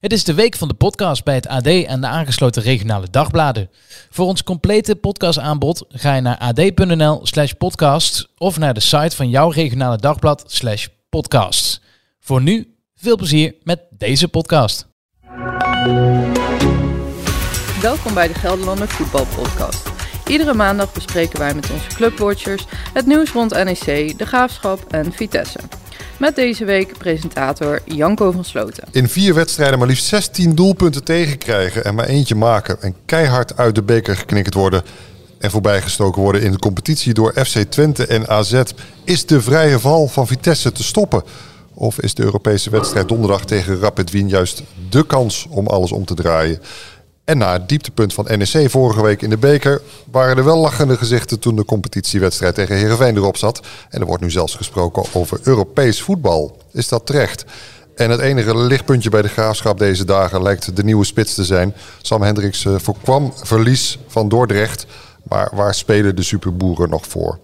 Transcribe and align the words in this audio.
Het 0.00 0.12
is 0.12 0.24
de 0.24 0.34
week 0.34 0.56
van 0.56 0.68
de 0.68 0.74
podcast 0.74 1.24
bij 1.24 1.34
het 1.34 1.46
AD 1.46 1.66
en 1.66 2.00
de 2.00 2.06
aangesloten 2.06 2.62
regionale 2.62 3.06
dagbladen. 3.10 3.70
Voor 4.10 4.26
ons 4.26 4.44
complete 4.44 4.96
podcastaanbod 4.96 5.84
ga 5.88 6.14
je 6.14 6.20
naar 6.20 6.38
ad.nl 6.38 7.20
slash 7.22 7.52
podcast 7.52 8.28
of 8.38 8.58
naar 8.58 8.74
de 8.74 8.80
site 8.80 9.16
van 9.16 9.28
jouw 9.28 9.50
regionale 9.50 9.96
dagblad 9.96 10.44
slash 10.46 10.86
podcast. 11.08 11.80
Voor 12.20 12.42
nu, 12.42 12.74
veel 12.94 13.16
plezier 13.16 13.54
met 13.62 13.80
deze 13.90 14.28
podcast. 14.28 14.88
Welkom 17.80 18.14
bij 18.14 18.28
de 18.28 18.34
Gelderlander 18.34 18.88
Voetbalpodcast. 18.88 19.89
Iedere 20.30 20.54
maandag 20.54 20.92
bespreken 20.92 21.38
wij 21.38 21.54
met 21.54 21.70
onze 21.70 21.88
clubwatchers 21.88 22.66
het 22.92 23.06
nieuws 23.06 23.32
rond 23.32 23.50
NEC, 23.50 24.18
de 24.18 24.26
Graafschap 24.26 24.84
en 24.90 25.12
Vitesse. 25.12 25.58
Met 26.18 26.36
deze 26.36 26.64
week 26.64 26.98
presentator 26.98 27.80
Janko 27.84 28.30
van 28.30 28.44
Sloten. 28.44 28.84
In 28.90 29.08
vier 29.08 29.34
wedstrijden 29.34 29.78
maar 29.78 29.88
liefst 29.88 30.06
16 30.06 30.54
doelpunten 30.54 31.04
tegenkrijgen 31.04 31.84
en 31.84 31.94
maar 31.94 32.06
eentje 32.06 32.34
maken. 32.34 32.82
En 32.82 32.94
keihard 33.04 33.56
uit 33.56 33.74
de 33.74 33.82
beker 33.82 34.16
geknikkerd 34.16 34.54
worden 34.54 34.82
en 35.38 35.50
voorbijgestoken 35.50 36.22
worden 36.22 36.42
in 36.42 36.52
de 36.52 36.58
competitie 36.58 37.14
door 37.14 37.32
FC 37.32 37.58
Twente 37.58 38.06
en 38.06 38.28
AZ. 38.28 38.62
Is 39.04 39.26
de 39.26 39.40
vrije 39.40 39.78
val 39.78 40.08
van 40.08 40.26
Vitesse 40.26 40.72
te 40.72 40.82
stoppen? 40.82 41.22
Of 41.74 42.00
is 42.00 42.14
de 42.14 42.22
Europese 42.22 42.70
wedstrijd 42.70 43.08
donderdag 43.08 43.44
tegen 43.44 43.80
Rapid 43.80 44.10
Wien 44.10 44.28
juist 44.28 44.62
de 44.90 45.06
kans 45.06 45.46
om 45.48 45.66
alles 45.66 45.92
om 45.92 46.04
te 46.04 46.14
draaien? 46.14 46.60
En 47.30 47.38
na 47.38 47.52
het 47.52 47.68
dieptepunt 47.68 48.14
van 48.14 48.26
NEC 48.28 48.70
vorige 48.70 49.02
week 49.02 49.22
in 49.22 49.30
de 49.30 49.36
beker 49.36 49.82
waren 50.10 50.36
er 50.36 50.44
wel 50.44 50.56
lachende 50.56 50.96
gezichten 50.96 51.38
toen 51.38 51.56
de 51.56 51.64
competitiewedstrijd 51.64 52.54
tegen 52.54 52.76
Heerenveen 52.76 53.16
erop 53.16 53.36
zat. 53.36 53.60
En 53.90 54.00
er 54.00 54.06
wordt 54.06 54.22
nu 54.22 54.30
zelfs 54.30 54.54
gesproken 54.54 55.04
over 55.12 55.40
Europees 55.42 56.02
voetbal. 56.02 56.56
Is 56.72 56.88
dat 56.88 57.06
terecht? 57.06 57.44
En 57.94 58.10
het 58.10 58.20
enige 58.20 58.56
lichtpuntje 58.56 59.10
bij 59.10 59.22
de 59.22 59.28
graafschap 59.28 59.78
deze 59.78 60.04
dagen 60.04 60.42
lijkt 60.42 60.76
de 60.76 60.84
nieuwe 60.84 61.04
spits 61.04 61.34
te 61.34 61.44
zijn. 61.44 61.74
Sam 62.02 62.22
Hendricks 62.22 62.64
eh, 62.64 62.74
voorkwam 62.78 63.32
verlies 63.42 63.98
van 64.06 64.28
Dordrecht. 64.28 64.86
Maar 65.22 65.50
waar 65.54 65.74
spelen 65.74 66.16
de 66.16 66.22
superboeren 66.22 66.90
nog 66.90 67.06
voor? 67.06 67.38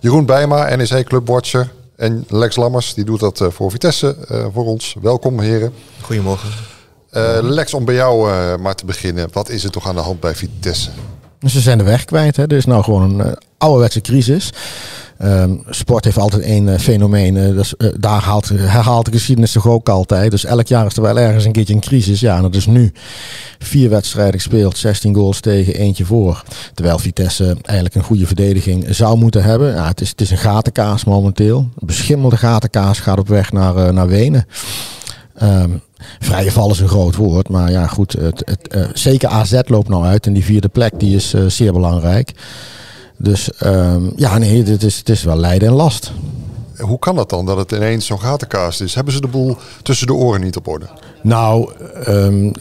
Jeroen 0.00 0.26
Bijma, 0.26 0.76
NEC 0.76 1.04
Clubwatcher. 1.04 1.72
En 1.96 2.24
Lex 2.28 2.56
Lammers, 2.56 2.94
die 2.94 3.04
doet 3.04 3.20
dat 3.20 3.40
eh, 3.40 3.48
voor 3.50 3.70
Vitesse 3.70 4.16
uh, 4.30 4.46
voor 4.52 4.64
ons. 4.64 4.96
Welkom 5.00 5.40
heren. 5.40 5.72
Goedemorgen. 6.00 6.79
Uh, 7.12 7.38
Lex, 7.42 7.74
om 7.74 7.84
bij 7.84 7.94
jou 7.94 8.30
uh, 8.30 8.56
maar 8.56 8.74
te 8.74 8.84
beginnen. 8.84 9.28
Wat 9.32 9.48
is 9.48 9.64
er 9.64 9.70
toch 9.70 9.88
aan 9.88 9.94
de 9.94 10.00
hand 10.00 10.20
bij 10.20 10.34
Vitesse? 10.34 10.90
Ze 11.46 11.60
zijn 11.60 11.78
de 11.78 11.84
weg 11.84 12.04
kwijt. 12.04 12.36
Hè. 12.36 12.42
Er 12.42 12.52
is 12.52 12.64
nou 12.64 12.82
gewoon 12.84 13.02
een 13.02 13.26
uh, 13.26 13.32
ouderwetse 13.58 14.00
crisis. 14.00 14.52
Um, 15.22 15.62
sport 15.70 16.04
heeft 16.04 16.18
altijd 16.18 16.42
één 16.42 16.80
fenomeen. 16.80 17.34
Dus, 17.34 17.74
daar 17.98 18.22
haalt, 18.22 18.48
herhaalt 18.48 19.04
de 19.04 19.12
geschiedenis 19.12 19.52
toch 19.52 19.68
ook 19.68 19.88
altijd. 19.88 20.30
Dus 20.30 20.44
elk 20.44 20.66
jaar 20.66 20.86
is 20.86 20.96
er 20.96 21.02
wel 21.02 21.18
ergens 21.18 21.44
een 21.44 21.52
keertje 21.52 21.74
een 21.74 21.80
crisis. 21.80 22.20
Ja, 22.20 22.36
en 22.36 22.42
dat 22.42 22.54
is 22.54 22.66
nu. 22.66 22.92
Vier 23.58 23.90
wedstrijden 23.90 24.34
gespeeld, 24.34 24.78
16 24.78 25.14
goals 25.14 25.40
tegen, 25.40 25.74
eentje 25.74 26.04
voor. 26.04 26.42
Terwijl 26.74 26.98
Vitesse 26.98 27.56
eigenlijk 27.62 27.94
een 27.94 28.04
goede 28.04 28.26
verdediging 28.26 28.86
zou 28.90 29.18
moeten 29.18 29.42
hebben. 29.42 29.74
Ja, 29.74 29.86
het, 29.86 30.00
is, 30.00 30.08
het 30.08 30.20
is 30.20 30.30
een 30.30 30.38
gatenkaas 30.38 31.04
momenteel. 31.04 31.58
Een 31.58 31.86
beschimmelde 31.86 32.36
gatenkaas 32.36 32.98
gaat 32.98 33.18
op 33.18 33.28
weg 33.28 33.52
naar, 33.52 33.92
naar 33.92 34.08
Wenen. 34.08 34.46
Um, 35.42 35.80
vrije 36.18 36.52
val 36.52 36.70
is 36.70 36.80
een 36.80 36.88
groot 36.88 37.16
woord, 37.16 37.48
maar 37.48 37.70
ja 37.70 37.86
goed, 37.86 38.12
het, 38.12 38.42
het, 38.44 38.74
uh, 38.74 38.86
zeker 38.92 39.28
AZ 39.28 39.60
loopt 39.64 39.88
nou 39.88 40.04
uit 40.04 40.26
en 40.26 40.32
die 40.32 40.44
vierde 40.44 40.68
plek 40.68 41.00
die 41.00 41.16
is 41.16 41.34
uh, 41.34 41.46
zeer 41.46 41.72
belangrijk. 41.72 42.32
Dus 43.16 43.50
um, 43.64 44.12
ja, 44.16 44.38
nee, 44.38 44.64
het 44.64 44.82
is, 44.82 44.98
het 44.98 45.08
is 45.08 45.22
wel 45.22 45.36
lijden 45.36 45.68
en 45.68 45.74
last. 45.74 46.12
Hoe 46.76 46.98
kan 46.98 47.16
dat 47.16 47.30
dan, 47.30 47.46
dat 47.46 47.56
het 47.56 47.72
ineens 47.72 48.06
zo'n 48.06 48.20
gatenkaas 48.20 48.80
is? 48.80 48.94
Hebben 48.94 49.14
ze 49.14 49.20
de 49.20 49.28
boel 49.28 49.56
tussen 49.82 50.06
de 50.06 50.14
oren 50.14 50.40
niet 50.40 50.56
op 50.56 50.68
orde? 50.68 50.88
Nou, 51.22 51.70
um, 52.08 52.52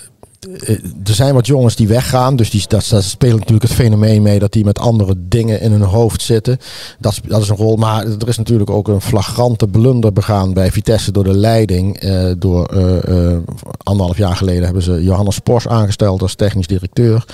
er 1.03 1.13
zijn 1.13 1.33
wat 1.33 1.47
jongens 1.47 1.75
die 1.75 1.87
weggaan. 1.87 2.35
Dus 2.35 2.49
die, 2.49 2.63
dat, 2.67 2.87
dat 2.89 3.03
speelt 3.03 3.39
natuurlijk 3.39 3.63
het 3.63 3.73
fenomeen 3.73 4.21
mee 4.21 4.39
dat 4.39 4.51
die 4.51 4.65
met 4.65 4.79
andere 4.79 5.15
dingen 5.17 5.61
in 5.61 5.71
hun 5.71 5.81
hoofd 5.81 6.21
zitten. 6.21 6.57
Dat, 6.99 7.19
dat 7.27 7.41
is 7.41 7.49
een 7.49 7.55
rol. 7.55 7.75
Maar 7.75 8.05
er 8.05 8.27
is 8.27 8.37
natuurlijk 8.37 8.69
ook 8.69 8.87
een 8.87 9.01
flagrante 9.01 9.67
blunder 9.67 10.13
begaan 10.13 10.53
bij 10.53 10.71
Vitesse 10.71 11.11
door 11.11 11.23
de 11.23 11.37
leiding. 11.37 12.03
Uh, 12.03 12.31
door 12.37 12.73
uh, 12.73 13.37
anderhalf 13.83 14.17
jaar 14.17 14.35
geleden 14.35 14.63
hebben 14.63 14.83
ze 14.83 15.03
Johannes 15.03 15.39
Pors 15.39 15.67
aangesteld 15.67 16.21
als 16.21 16.35
technisch 16.35 16.67
directeur. 16.67 17.25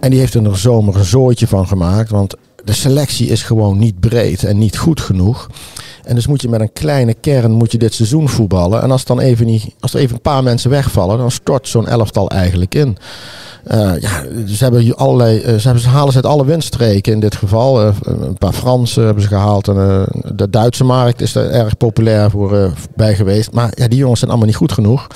En 0.00 0.10
die 0.10 0.18
heeft 0.18 0.34
er 0.34 0.44
een 0.44 0.56
zomer 0.56 0.96
een 0.96 1.04
zooitje 1.04 1.46
van 1.46 1.66
gemaakt. 1.66 2.10
Want 2.10 2.34
de 2.64 2.72
selectie 2.72 3.28
is 3.28 3.42
gewoon 3.42 3.78
niet 3.78 4.00
breed 4.00 4.44
en 4.44 4.58
niet 4.58 4.78
goed 4.78 5.00
genoeg. 5.00 5.48
En 6.08 6.14
dus 6.14 6.26
moet 6.26 6.42
je 6.42 6.48
met 6.48 6.60
een 6.60 6.72
kleine 6.72 7.14
kern 7.14 7.50
moet 7.50 7.72
je 7.72 7.78
dit 7.78 7.94
seizoen 7.94 8.28
voetballen. 8.28 8.82
En 8.82 8.90
als, 8.90 9.04
dan 9.04 9.20
even 9.20 9.46
niet, 9.46 9.64
als 9.80 9.94
er 9.94 10.00
even 10.00 10.14
een 10.14 10.20
paar 10.20 10.42
mensen 10.42 10.70
wegvallen, 10.70 11.18
dan 11.18 11.30
stort 11.30 11.68
zo'n 11.68 11.88
elftal 11.88 12.30
eigenlijk 12.30 12.74
in. 12.74 12.96
Uh, 13.70 13.92
ja, 14.00 14.22
ze 14.46 14.64
hebben 14.64 14.96
allerlei, 14.96 15.38
uh, 15.38 15.44
ze, 15.44 15.60
hebben, 15.62 15.82
ze 15.82 15.88
halen 15.88 16.12
ze 16.12 16.16
uit 16.16 16.26
alle 16.26 16.44
windstreken 16.44 17.12
in 17.12 17.20
dit 17.20 17.36
geval. 17.36 17.86
Uh, 17.86 17.94
een 18.02 18.38
paar 18.38 18.52
Fransen 18.52 19.04
hebben 19.04 19.22
ze 19.22 19.28
gehaald. 19.28 19.68
En, 19.68 20.06
de 20.34 20.50
Duitse 20.50 20.84
markt 20.84 21.20
is 21.20 21.34
er 21.34 21.50
erg 21.50 21.76
populair 21.76 22.30
voor 22.30 22.72
bij 22.96 23.14
geweest. 23.14 23.52
Maar 23.52 23.72
ja, 23.74 23.88
die 23.88 23.98
jongens 23.98 24.18
zijn 24.18 24.30
allemaal 24.30 24.48
niet 24.48 24.58
goed 24.58 24.72
genoeg. 24.72 25.06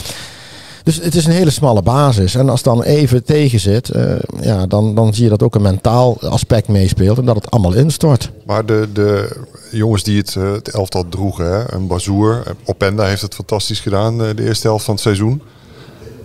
Dus 0.82 1.00
het 1.00 1.14
is 1.14 1.26
een 1.26 1.32
hele 1.32 1.50
smalle 1.50 1.82
basis. 1.82 2.34
En 2.34 2.48
als 2.48 2.62
dan 2.62 2.82
even 2.82 3.24
tegen 3.24 3.60
zit, 3.60 3.94
uh, 3.94 4.14
ja, 4.40 4.66
dan, 4.66 4.94
dan 4.94 5.14
zie 5.14 5.24
je 5.24 5.30
dat 5.30 5.42
ook 5.42 5.54
een 5.54 5.62
mentaal 5.62 6.20
aspect 6.20 6.68
meespeelt. 6.68 7.18
En 7.18 7.24
dat 7.24 7.34
het 7.34 7.50
allemaal 7.50 7.74
instort. 7.74 8.30
Maar 8.46 8.66
de, 8.66 8.88
de 8.92 9.36
jongens 9.70 10.02
die 10.02 10.18
het, 10.18 10.34
het 10.34 10.68
elftal 10.68 11.08
droegen, 11.08 11.52
hè, 11.52 11.74
een 11.74 11.86
Bazoer, 11.86 12.42
Openda 12.64 13.04
heeft 13.04 13.22
het 13.22 13.34
fantastisch 13.34 13.80
gedaan 13.80 14.18
de 14.18 14.44
eerste 14.44 14.66
helft 14.66 14.84
van 14.84 14.94
het 14.94 15.02
seizoen. 15.02 15.42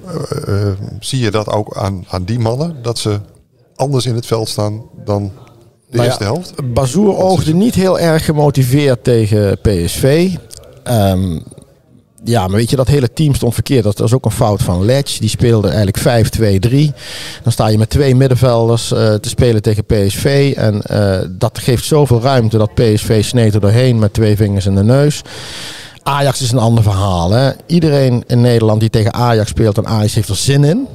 Uh, 0.07 0.13
uh, 0.47 0.71
zie 0.99 1.19
je 1.19 1.31
dat 1.31 1.49
ook 1.49 1.77
aan, 1.77 2.05
aan 2.09 2.23
die 2.23 2.39
mannen? 2.39 2.75
Dat 2.81 2.97
ze 2.97 3.19
anders 3.75 4.05
in 4.05 4.15
het 4.15 4.25
veld 4.25 4.49
staan 4.49 4.81
dan 5.05 5.31
de 5.89 5.95
nou 5.95 6.05
eerste 6.05 6.23
ja, 6.23 6.29
helft? 6.31 6.73
Bazoer 6.73 7.17
oogde 7.17 7.53
niet 7.53 7.75
heel 7.75 7.99
erg 7.99 8.25
gemotiveerd 8.25 9.03
tegen 9.03 9.57
PSV. 9.61 10.35
Um, 10.83 11.43
ja, 12.27 12.47
maar 12.47 12.57
weet 12.57 12.69
je, 12.69 12.75
dat 12.75 12.87
hele 12.87 13.13
team 13.13 13.35
stond 13.35 13.53
verkeerd. 13.53 13.83
Dat 13.83 13.97
was 13.97 14.13
ook 14.13 14.25
een 14.25 14.31
fout 14.31 14.61
van 14.61 14.85
Ledge. 14.85 15.19
Die 15.19 15.29
speelde 15.29 15.67
eigenlijk 15.67 15.99
5-2-3. 16.67 16.71
Dan 17.43 17.51
sta 17.51 17.67
je 17.67 17.77
met 17.77 17.89
twee 17.89 18.15
middenvelders 18.15 18.91
uh, 18.91 19.13
te 19.13 19.29
spelen 19.29 19.61
tegen 19.61 19.85
PSV. 19.85 20.53
En 20.57 20.81
uh, 20.91 21.17
dat 21.29 21.59
geeft 21.59 21.85
zoveel 21.85 22.21
ruimte 22.21 22.57
dat 22.57 22.73
PSV 22.73 23.23
sneed 23.23 23.53
er 23.53 23.59
doorheen 23.59 23.99
met 23.99 24.13
twee 24.13 24.35
vingers 24.35 24.65
in 24.65 24.75
de 24.75 24.83
neus. 24.83 25.21
Ajax 26.03 26.41
is 26.41 26.51
een 26.51 26.57
ander 26.57 26.83
verhaal. 26.83 27.31
Hè. 27.31 27.51
Iedereen 27.65 28.23
in 28.27 28.41
Nederland 28.41 28.79
die 28.79 28.89
tegen 28.89 29.13
Ajax 29.13 29.49
speelt 29.49 29.77
en 29.77 29.87
Ajax 29.87 30.15
heeft 30.15 30.29
er 30.29 30.35
zin 30.35 30.63
in. 30.63 30.87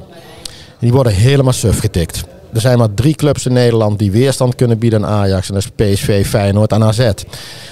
Die 0.79 0.91
worden 0.91 1.13
helemaal 1.13 1.53
suf 1.53 1.79
getikt. 1.79 2.23
Er 2.53 2.61
zijn 2.61 2.77
maar 2.77 2.93
drie 2.93 3.15
clubs 3.15 3.45
in 3.45 3.53
Nederland 3.53 3.99
die 3.99 4.11
weerstand 4.11 4.55
kunnen 4.55 4.77
bieden 4.77 5.05
aan 5.05 5.11
Ajax. 5.11 5.47
En 5.47 5.53
dat 5.53 5.63
is 5.63 5.93
PSV, 5.93 6.27
Feyenoord 6.27 6.71
en 6.71 6.83
AZ. 6.83 7.09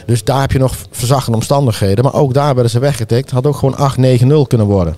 Dus 0.06 0.24
daar 0.24 0.42
heb 0.42 0.52
je 0.52 0.59
nog 0.59 0.75
verzachtende 0.92 1.38
omstandigheden. 1.38 2.03
Maar 2.03 2.14
ook 2.14 2.34
daar 2.34 2.53
werden 2.53 2.72
ze 2.72 2.80
weggetikt. 2.80 3.31
Had 3.31 3.47
ook 3.47 3.56
gewoon 3.56 3.91
8-9-0 4.44 4.47
kunnen 4.47 4.68
worden. 4.68 4.96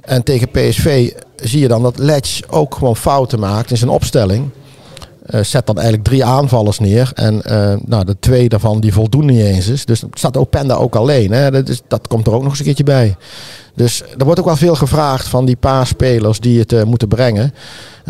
En 0.00 0.22
tegen 0.22 0.50
PSV 0.50 1.12
zie 1.36 1.60
je 1.60 1.68
dan 1.68 1.82
dat 1.82 1.98
Letch 1.98 2.40
ook 2.48 2.74
gewoon 2.74 2.96
fouten 2.96 3.40
maakt 3.40 3.70
in 3.70 3.76
zijn 3.76 3.90
opstelling. 3.90 4.50
Uh, 5.26 5.40
zet 5.42 5.66
dan 5.66 5.74
eigenlijk 5.74 6.08
drie 6.08 6.24
aanvallers 6.24 6.78
neer. 6.78 7.10
En 7.14 7.34
uh, 7.34 7.74
nou, 7.84 8.04
de 8.04 8.16
twee 8.20 8.48
daarvan 8.48 8.80
die 8.80 8.92
voldoen 8.92 9.26
niet 9.26 9.40
eens 9.40 9.68
is. 9.68 9.84
Dus 9.84 10.02
staat 10.12 10.36
Openda 10.36 10.74
ook 10.74 10.94
alleen. 10.94 11.30
Hè? 11.30 11.50
Dat, 11.50 11.68
is, 11.68 11.80
dat 11.88 12.08
komt 12.08 12.26
er 12.26 12.32
ook 12.32 12.42
nog 12.42 12.50
eens 12.50 12.58
een 12.58 12.64
keertje 12.64 12.84
bij. 12.84 13.16
Dus 13.74 14.02
er 14.18 14.24
wordt 14.24 14.40
ook 14.40 14.46
wel 14.46 14.56
veel 14.56 14.74
gevraagd 14.74 15.28
van 15.28 15.44
die 15.44 15.56
paar 15.56 15.86
spelers 15.86 16.40
die 16.40 16.58
het 16.58 16.72
uh, 16.72 16.82
moeten 16.82 17.08
brengen. 17.08 17.54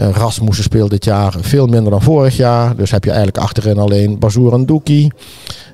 Uh, 0.00 0.08
Rasmussen 0.10 0.64
speelt 0.64 0.90
dit 0.90 1.04
jaar 1.04 1.34
veel 1.40 1.66
minder 1.66 1.90
dan 1.90 2.02
vorig 2.02 2.36
jaar. 2.36 2.76
Dus 2.76 2.90
heb 2.90 3.04
je 3.04 3.10
eigenlijk 3.10 3.38
achterin 3.38 3.78
alleen 3.78 4.18
Bazoer 4.18 4.52
en 4.52 4.66
Doekie. 4.66 5.12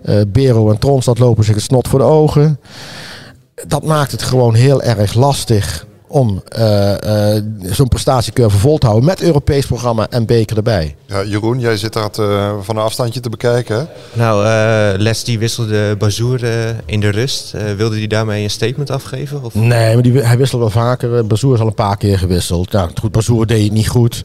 Uh, 0.05 0.21
Bero 0.29 0.71
en 0.71 0.79
Tronstad 0.79 1.19
lopen 1.19 1.45
zich 1.45 1.55
het 1.55 1.65
snot 1.65 1.89
voor 1.89 1.99
de 1.99 2.05
ogen. 2.05 2.61
Dat 3.67 3.85
maakt 3.85 4.13
het 4.13 4.23
gewoon 4.23 4.55
heel 4.55 4.83
erg 4.83 5.15
lastig 5.15 5.86
om 6.09 6.43
uh, 6.59 6.91
uh, 6.91 7.43
zo'n 7.63 7.89
prestatiecurve 7.89 8.59
vol 8.59 8.79
te 8.79 8.87
houden 8.87 9.09
met 9.09 9.23
Europees 9.23 9.67
programma 9.67 10.07
en 10.11 10.27
beker 10.27 10.57
erbij. 10.57 10.97
Ja, 11.07 11.25
Jeroen, 11.25 11.61
jij 11.61 11.77
zit 11.77 11.93
dat 11.93 12.19
uh, 12.19 12.53
van 12.61 12.77
een 12.77 12.83
afstandje 12.83 13.21
te 13.21 13.29
bekijken. 13.29 13.77
Hè? 13.77 13.85
Nou, 14.13 14.45
Les 14.99 15.25
die 15.25 15.39
wisselde 15.39 15.97
Bazoer 15.99 16.41
in 16.85 17.01
de 17.01 17.09
rust. 17.09 17.55
wilde 17.77 17.97
hij 17.97 18.07
daarmee 18.07 18.43
een 18.43 18.51
statement 18.51 18.91
afgeven? 18.91 19.45
Of? 19.45 19.55
Nee, 19.55 19.95
maar 19.95 20.03
die, 20.03 20.21
hij 20.21 20.39
wisselt 20.39 20.61
wel 20.61 20.71
vaker. 20.71 21.27
Bazoer 21.27 21.55
is 21.55 21.61
al 21.61 21.67
een 21.67 21.75
paar 21.75 21.97
keer 21.97 22.19
gewisseld. 22.19 22.73
Ja, 22.73 22.89
goed, 23.01 23.13
Bazoer 23.13 23.47
deed 23.47 23.63
het 23.63 23.73
niet 23.73 23.89
goed. 23.89 24.25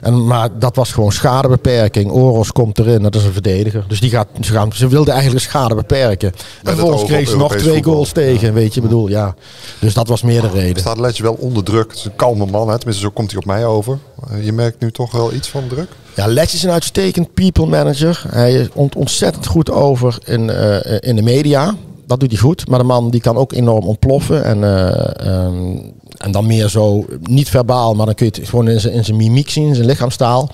En, 0.00 0.26
maar 0.26 0.48
dat 0.58 0.76
was 0.76 0.92
gewoon 0.92 1.12
schadebeperking. 1.12 2.10
Oros 2.10 2.52
komt 2.52 2.78
erin, 2.78 3.02
dat 3.02 3.14
is 3.14 3.24
een 3.24 3.32
verdediger. 3.32 3.84
Dus 3.88 4.00
die 4.00 4.10
gaat, 4.10 4.28
ze, 4.40 4.52
gaan, 4.52 4.72
ze 4.72 4.88
wilde 4.88 5.10
eigenlijk 5.10 5.44
schade 5.44 5.74
beperken. 5.74 6.32
En 6.62 6.74
vervolgens 6.74 7.04
kreeg 7.04 7.28
ze 7.28 7.36
nog 7.36 7.54
twee 7.54 7.74
voetbal. 7.74 7.92
goals 7.92 8.12
tegen, 8.12 8.46
ja. 8.46 8.52
weet 8.52 8.74
je, 8.74 8.80
bedoel, 8.80 9.08
ja. 9.08 9.34
Dus 9.78 9.94
dat 9.94 10.08
was 10.08 10.22
meer 10.22 10.40
de 10.40 10.48
reden. 10.48 10.80
Staat 10.80 10.98
Wel 11.20 11.34
onder 11.34 11.64
druk. 11.64 11.90
Het 11.90 11.98
is 11.98 12.04
een 12.04 12.16
kalme 12.16 12.46
man, 12.46 12.68
hè? 12.68 12.76
tenminste 12.76 13.02
zo 13.02 13.10
komt 13.10 13.30
hij 13.30 13.40
op 13.40 13.46
mij 13.46 13.66
over. 13.66 13.98
Uh, 14.32 14.44
je 14.44 14.52
merkt 14.52 14.80
nu 14.80 14.92
toch 14.92 15.12
wel 15.12 15.32
iets 15.32 15.48
van 15.48 15.68
druk? 15.68 15.88
Ja, 16.16 16.26
Letch 16.26 16.54
is 16.54 16.62
een 16.62 16.70
uitstekend 16.70 17.34
people 17.34 17.66
manager. 17.66 18.24
Hij 18.28 18.52
is 18.52 18.68
ont 18.72 18.94
ontzettend 18.94 19.46
goed 19.46 19.70
over 19.70 20.18
in, 20.24 20.48
uh, 20.48 20.76
in 21.00 21.16
de 21.16 21.22
media. 21.22 21.74
Dat 22.06 22.20
doet 22.20 22.30
hij 22.30 22.40
goed. 22.40 22.68
Maar 22.68 22.78
de 22.78 22.84
man 22.84 23.10
die 23.10 23.20
kan 23.20 23.36
ook 23.36 23.52
enorm 23.52 23.84
ontploffen. 23.84 24.44
En, 24.44 24.64
eh, 24.64 25.26
ehm, 25.26 25.78
en 26.16 26.32
dan 26.32 26.46
meer 26.46 26.68
zo, 26.68 27.06
niet 27.22 27.48
verbaal, 27.48 27.94
maar 27.94 28.06
dan 28.06 28.14
kun 28.14 28.26
je 28.26 28.40
het 28.40 28.48
gewoon 28.48 28.68
in 28.68 28.80
zijn, 28.80 28.94
in 28.94 29.04
zijn 29.04 29.16
mimiek 29.16 29.50
zien, 29.50 29.68
in 29.68 29.74
zijn 29.74 29.86
lichaamstaal. 29.86 30.50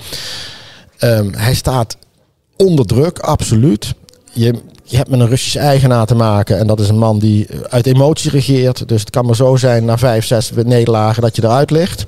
Ehm, 0.99 1.33
hij 1.33 1.55
staat 1.55 1.97
onder 2.57 2.87
druk, 2.87 3.19
absoluut. 3.19 3.95
Je, 4.33 4.55
je 4.89 4.97
hebt 4.97 5.11
met 5.11 5.21
een 5.21 5.29
Russische 5.29 5.59
eigenaar 5.59 6.07
te 6.07 6.15
maken. 6.15 6.59
En 6.59 6.67
dat 6.67 6.81
is 6.81 6.89
een 6.89 6.99
man 6.99 7.19
die 7.19 7.47
uit 7.69 7.87
emotie 7.87 8.31
regeert. 8.31 8.89
Dus 8.89 9.01
het 9.01 9.11
kan 9.11 9.27
maar 9.27 9.37
zo 9.37 9.57
zijn 9.57 9.85
na 9.85 9.99
vijf, 9.99 10.25
zes 10.25 10.51
nederlagen 10.65 11.23
dat 11.23 11.37
je 11.37 11.45
eruit 11.45 11.71
ligt. 11.71 12.07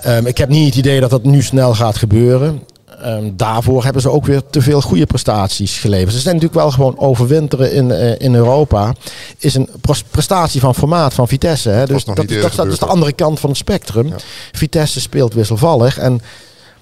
Ehm, 0.00 0.26
ik 0.26 0.38
heb 0.38 0.48
niet 0.48 0.66
het 0.66 0.76
idee 0.76 1.00
dat 1.00 1.10
dat 1.10 1.24
nu 1.24 1.42
snel 1.42 1.74
gaat 1.74 1.96
gebeuren. 1.96 2.62
Ehm, 3.02 3.30
daarvoor 3.34 3.84
hebben 3.84 4.02
ze 4.02 4.10
ook 4.10 4.26
weer 4.26 4.42
te 4.50 4.62
veel 4.62 4.80
goede 4.80 5.06
prestaties 5.06 5.78
geleverd. 5.78 6.12
Ze 6.12 6.20
zijn 6.20 6.34
natuurlijk 6.34 6.62
wel 6.62 6.70
gewoon 6.70 6.98
overwinteren 6.98 7.72
in, 7.72 7.90
eh, 7.90 8.14
in 8.18 8.34
Europa. 8.34 8.94
Is 9.38 9.54
een 9.54 9.68
pres- 9.80 10.02
prestatie 10.10 10.60
van 10.60 10.74
formaat 10.74 11.14
van 11.14 11.28
Vitesse. 11.28 11.68
Hè? 11.68 11.86
Dus 11.86 12.04
dat, 12.04 12.16
dat, 12.56 12.66
is 12.66 12.78
de 12.78 12.86
andere 12.86 13.12
kant 13.12 13.40
van 13.40 13.48
het 13.48 13.58
spectrum. 13.58 14.06
Ja. 14.06 14.16
Vitesse 14.52 15.00
speelt 15.00 15.34
wisselvallig. 15.34 15.98
En 15.98 16.20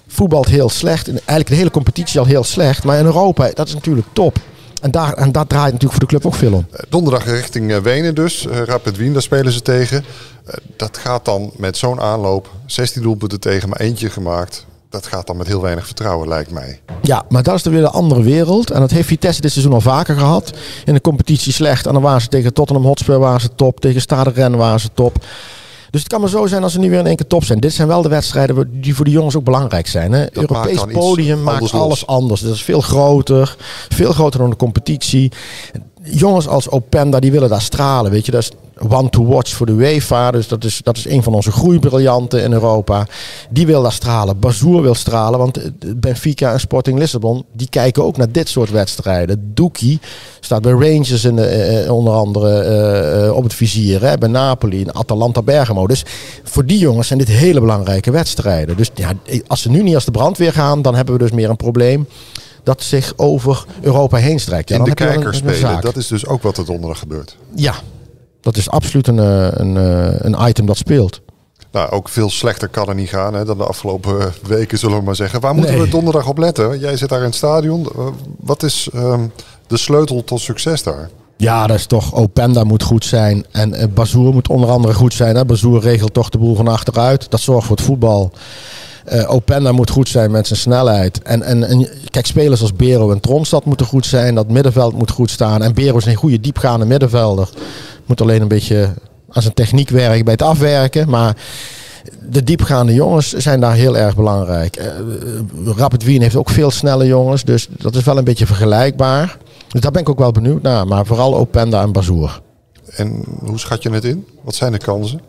voetbalt 0.07 0.47
heel 0.47 0.69
slecht. 0.69 1.07
En 1.07 1.13
eigenlijk 1.13 1.49
de 1.49 1.55
hele 1.55 1.71
competitie 1.71 2.19
al 2.19 2.25
heel 2.25 2.43
slecht. 2.43 2.83
Maar 2.83 2.99
in 2.99 3.05
Europa, 3.05 3.49
dat 3.53 3.67
is 3.67 3.73
natuurlijk 3.73 4.07
top. 4.13 4.39
En 4.81 4.91
daar, 4.91 5.13
en 5.13 5.31
dat 5.31 5.49
draait 5.49 5.71
natuurlijk 5.71 5.91
voor 5.91 5.99
de 5.99 6.05
club 6.05 6.25
ook 6.25 6.35
veel 6.35 6.53
om. 6.53 6.67
Eh, 6.71 6.79
Donderdag 6.89 7.25
richting 7.25 7.71
eh, 7.71 7.77
Wenen 7.77 8.15
dus. 8.15 8.47
Eh, 8.47 8.61
Rapid 8.63 8.97
Wien, 8.97 9.13
daar 9.13 9.21
spelen 9.21 9.51
ze 9.51 9.61
tegen. 9.61 10.05
Dat 10.77 10.97
gaat 10.97 11.25
dan 11.25 11.51
met 11.57 11.77
zo'n 11.77 12.01
aanloop. 12.01 12.49
16 12.65 13.01
doelpunten 13.01 13.39
tegen, 13.39 13.69
maar 13.69 13.79
eentje 13.79 14.09
gemaakt. 14.09 14.65
Dat 14.89 15.07
gaat 15.07 15.27
dan 15.27 15.37
met 15.37 15.47
heel 15.47 15.61
weinig 15.61 15.85
vertrouwen, 15.85 16.27
lijkt 16.27 16.51
mij. 16.51 16.79
Ja, 17.01 17.25
maar 17.29 17.43
dat 17.43 17.55
is 17.55 17.63
dan 17.63 17.73
weer 17.73 17.83
een 17.83 17.89
andere 17.89 18.23
wereld. 18.23 18.71
En 18.71 18.79
dat 18.79 18.91
heeft 18.91 19.07
Vitesse 19.07 19.41
dit 19.41 19.51
seizoen 19.51 19.73
al 19.73 19.81
vaker 19.81 20.15
gehad. 20.17 20.51
In 20.85 20.93
de 20.93 21.01
competitie 21.01 21.53
slecht. 21.53 21.85
En 21.85 21.93
dan 21.93 22.01
waren 22.01 22.21
ze 22.21 22.27
tegen 22.27 22.53
Tottenham 22.53 22.85
Hotspur 22.85 23.19
waren 23.19 23.41
ze 23.41 23.55
top. 23.55 23.79
Tegen 23.79 24.01
Stade 24.01 24.29
Rennes 24.29 24.59
waren 24.59 24.79
ze 24.79 24.89
top. 24.93 25.23
Dus 25.91 26.01
het 26.01 26.09
kan 26.09 26.19
maar 26.19 26.29
zo 26.29 26.45
zijn 26.45 26.63
als 26.63 26.73
ze 26.73 26.79
nu 26.79 26.89
weer 26.89 26.99
in 26.99 27.07
één 27.07 27.15
keer 27.15 27.27
top 27.27 27.43
zijn. 27.43 27.59
Dit 27.59 27.73
zijn 27.73 27.87
wel 27.87 28.01
de 28.01 28.09
wedstrijden 28.09 28.81
die 28.81 28.95
voor 28.95 29.05
de 29.05 29.11
jongens 29.11 29.35
ook 29.35 29.43
belangrijk 29.43 29.87
zijn. 29.87 30.11
Hè? 30.11 30.37
Europees 30.37 30.83
podium 30.91 31.43
maakt 31.43 31.55
anders 31.55 31.71
los. 31.71 31.81
alles 31.81 32.07
anders. 32.07 32.41
Dat 32.41 32.53
is 32.53 32.63
veel 32.63 32.81
groter. 32.81 33.55
Veel 33.89 34.11
groter 34.11 34.39
dan 34.39 34.49
de 34.49 34.55
competitie. 34.55 35.31
Jongens 36.03 36.47
als 36.47 36.69
Openda, 36.69 37.19
die 37.19 37.31
willen 37.31 37.49
daar 37.49 37.61
stralen. 37.61 38.11
Weet 38.11 38.25
je, 38.25 38.31
dat 38.31 38.41
is 38.41 38.51
one 38.89 39.09
to 39.09 39.25
watch 39.25 39.53
voor 39.53 39.65
de 39.65 39.71
UEFA. 39.71 40.31
Dus 40.31 40.47
dat 40.47 40.63
is, 40.63 40.81
dat 40.83 40.97
is 40.97 41.05
een 41.05 41.23
van 41.23 41.33
onze 41.33 41.51
groeibriljanten 41.51 42.43
in 42.43 42.53
Europa. 42.53 43.07
Die 43.49 43.65
wil 43.65 43.81
daar 43.81 43.91
stralen. 43.91 44.39
Bazoer 44.39 44.81
wil 44.81 44.95
stralen. 44.95 45.39
Want 45.39 45.57
eh, 45.57 45.69
Benfica 45.95 46.51
en 46.51 46.59
Sporting 46.59 46.99
Lissabon, 46.99 47.45
die 47.51 47.69
kijken 47.69 48.03
ook 48.03 48.17
naar 48.17 48.31
dit 48.31 48.49
soort 48.49 48.69
wedstrijden. 48.69 49.51
Doekie 49.53 49.99
staat 50.39 50.61
bij 50.61 50.71
Rangers 50.71 51.23
in 51.23 51.35
de, 51.35 51.45
eh, 51.45 51.85
eh, 51.85 51.93
onder 51.93 52.13
andere 52.13 52.59
eh, 52.59 53.35
op 53.35 53.43
het 53.43 53.53
vizier. 53.53 54.01
Hè, 54.01 54.17
bij 54.17 54.29
Napoli 54.29 54.81
en 54.81 54.95
Atalanta 54.95 55.41
Bergamo. 55.41 55.87
Dus 55.87 56.05
voor 56.43 56.65
die 56.65 56.77
jongens 56.77 57.07
zijn 57.07 57.19
dit 57.19 57.27
hele 57.27 57.59
belangrijke 57.59 58.11
wedstrijden. 58.11 58.77
Dus 58.77 58.91
ja, 58.93 59.11
als 59.47 59.61
ze 59.61 59.69
nu 59.69 59.83
niet 59.83 59.95
als 59.95 60.05
de 60.05 60.11
brandweer 60.11 60.53
gaan, 60.53 60.81
dan 60.81 60.95
hebben 60.95 61.13
we 61.13 61.19
dus 61.19 61.31
meer 61.31 61.49
een 61.49 61.55
probleem. 61.55 62.07
Dat 62.63 62.83
zich 62.83 63.13
over 63.15 63.65
Europa 63.81 64.17
heen 64.17 64.39
strijkt. 64.39 64.69
Ja, 64.69 64.77
dan 64.77 64.85
de 64.85 64.93
kijkers 64.93 65.37
spelen. 65.37 65.81
Dat 65.81 65.95
is 65.95 66.07
dus 66.07 66.25
ook 66.27 66.41
wat 66.41 66.57
er 66.57 66.65
donderdag 66.65 66.99
gebeurt. 66.99 67.37
Ja, 67.55 67.73
dat 68.41 68.57
is 68.57 68.69
absoluut 68.69 69.07
een, 69.07 69.19
eh, 69.19 69.47
een, 69.51 69.77
eh, 69.77 70.15
een 70.17 70.47
item 70.47 70.65
dat 70.65 70.77
speelt. 70.77 71.21
Nou, 71.71 71.91
ook 71.91 72.09
veel 72.09 72.29
slechter 72.29 72.67
kan 72.67 72.87
er 72.87 72.95
niet 72.95 73.09
gaan 73.09 73.33
hè, 73.33 73.45
dan 73.45 73.57
de 73.57 73.63
afgelopen 73.63 74.19
eh, 74.19 74.27
weken, 74.47 74.77
zullen 74.77 74.97
we 74.97 75.03
maar 75.03 75.15
zeggen. 75.15 75.39
Waar 75.41 75.55
moeten 75.55 75.73
Nee. 75.73 75.81
we 75.83 75.89
donderdag 75.89 76.27
op 76.27 76.37
letten? 76.37 76.79
Jij 76.79 76.97
zit 76.97 77.09
daar 77.09 77.19
in 77.19 77.25
het 77.25 77.35
stadion. 77.35 77.87
Wat 78.39 78.63
is 78.63 78.89
ehm, 78.93 79.21
de 79.67 79.77
sleutel 79.77 80.23
tot 80.23 80.39
succes 80.41 80.83
daar? 80.83 81.09
Ja, 81.37 81.67
dat 81.67 81.77
is 81.77 81.85
toch. 81.85 82.13
Openda 82.15 82.63
moet 82.63 82.83
goed 82.83 83.05
zijn. 83.05 83.45
En 83.51 83.93
Bazoer 83.93 84.33
moet 84.33 84.47
onder 84.49 84.69
andere 84.69 84.93
goed 84.93 85.13
zijn. 85.13 85.35
Hè. 85.35 85.45
Bazoer 85.45 85.81
regelt 85.81 86.13
toch 86.13 86.29
de 86.29 86.37
boel 86.37 86.55
van 86.55 86.67
achteruit. 86.67 87.31
Dat 87.31 87.39
zorgt 87.39 87.67
voor 87.67 87.75
het 87.75 87.85
voetbal. 87.85 88.31
Eh 89.05 89.31
Openda 89.33 89.71
moet 89.71 89.89
goed 89.89 90.09
zijn 90.09 90.31
met 90.31 90.47
zijn 90.47 90.59
snelheid. 90.59 91.21
En, 91.21 91.41
en, 91.41 91.63
en 91.63 91.87
kijk, 92.09 92.25
spelers 92.25 92.61
als 92.61 92.73
Bero 92.73 93.11
en 93.11 93.19
Tronstad 93.19 93.65
moeten 93.65 93.85
goed 93.85 94.05
zijn. 94.05 94.35
Dat 94.35 94.49
middenveld 94.49 94.93
moet 94.93 95.11
goed 95.11 95.29
staan. 95.29 95.61
En 95.63 95.73
Bero 95.73 95.97
is 95.97 96.05
een 96.05 96.15
goede 96.15 96.39
diepgaande 96.39 96.85
middenvelder. 96.85 97.49
Moet 98.11 98.21
alleen 98.21 98.41
een 98.41 98.47
beetje 98.47 98.93
aan 99.29 99.41
zijn 99.41 99.53
techniek 99.53 99.89
werken 99.89 100.23
bij 100.23 100.33
het 100.33 100.41
afwerken. 100.41 101.09
Maar 101.09 101.35
de 102.29 102.43
diepgaande 102.43 102.93
jongens 102.93 103.33
zijn 103.33 103.59
daar 103.59 103.73
heel 103.73 103.97
erg 103.97 104.15
belangrijk. 104.15 104.75
Eh, 104.75 104.87
Rapid 105.75 106.03
Wien 106.03 106.21
heeft 106.21 106.35
ook 106.35 106.49
veel 106.49 106.71
snelle 106.71 107.05
jongens. 107.05 107.43
Dus 107.43 107.67
dat 107.71 107.95
is 107.95 108.03
wel 108.03 108.17
een 108.17 108.23
beetje 108.23 108.45
vergelijkbaar. 108.45 109.37
Dus 109.67 109.81
daar 109.81 109.91
ben 109.91 110.01
ik 110.01 110.09
ook 110.09 110.19
wel 110.19 110.31
benieuwd 110.31 110.61
naar. 110.61 110.87
Maar 110.87 111.05
vooral 111.05 111.35
Openda 111.35 111.81
en 111.81 111.91
Bazoer. 111.91 112.41
En 112.95 113.23
hoe 113.39 113.59
schat 113.59 113.83
je 113.83 113.89
het 113.89 114.05
in? 114.05 114.25
Wat 114.43 114.55
zijn 114.55 114.71
de 114.71 114.77
kansen? 114.77 115.21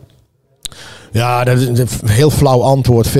Ja, 1.11 1.43
dat 1.43 1.59
is 1.59 1.79
een 1.79 1.87
heel 2.05 2.29
flauw 2.29 2.61
antwoord, 2.61 3.07
50-50. 3.07 3.11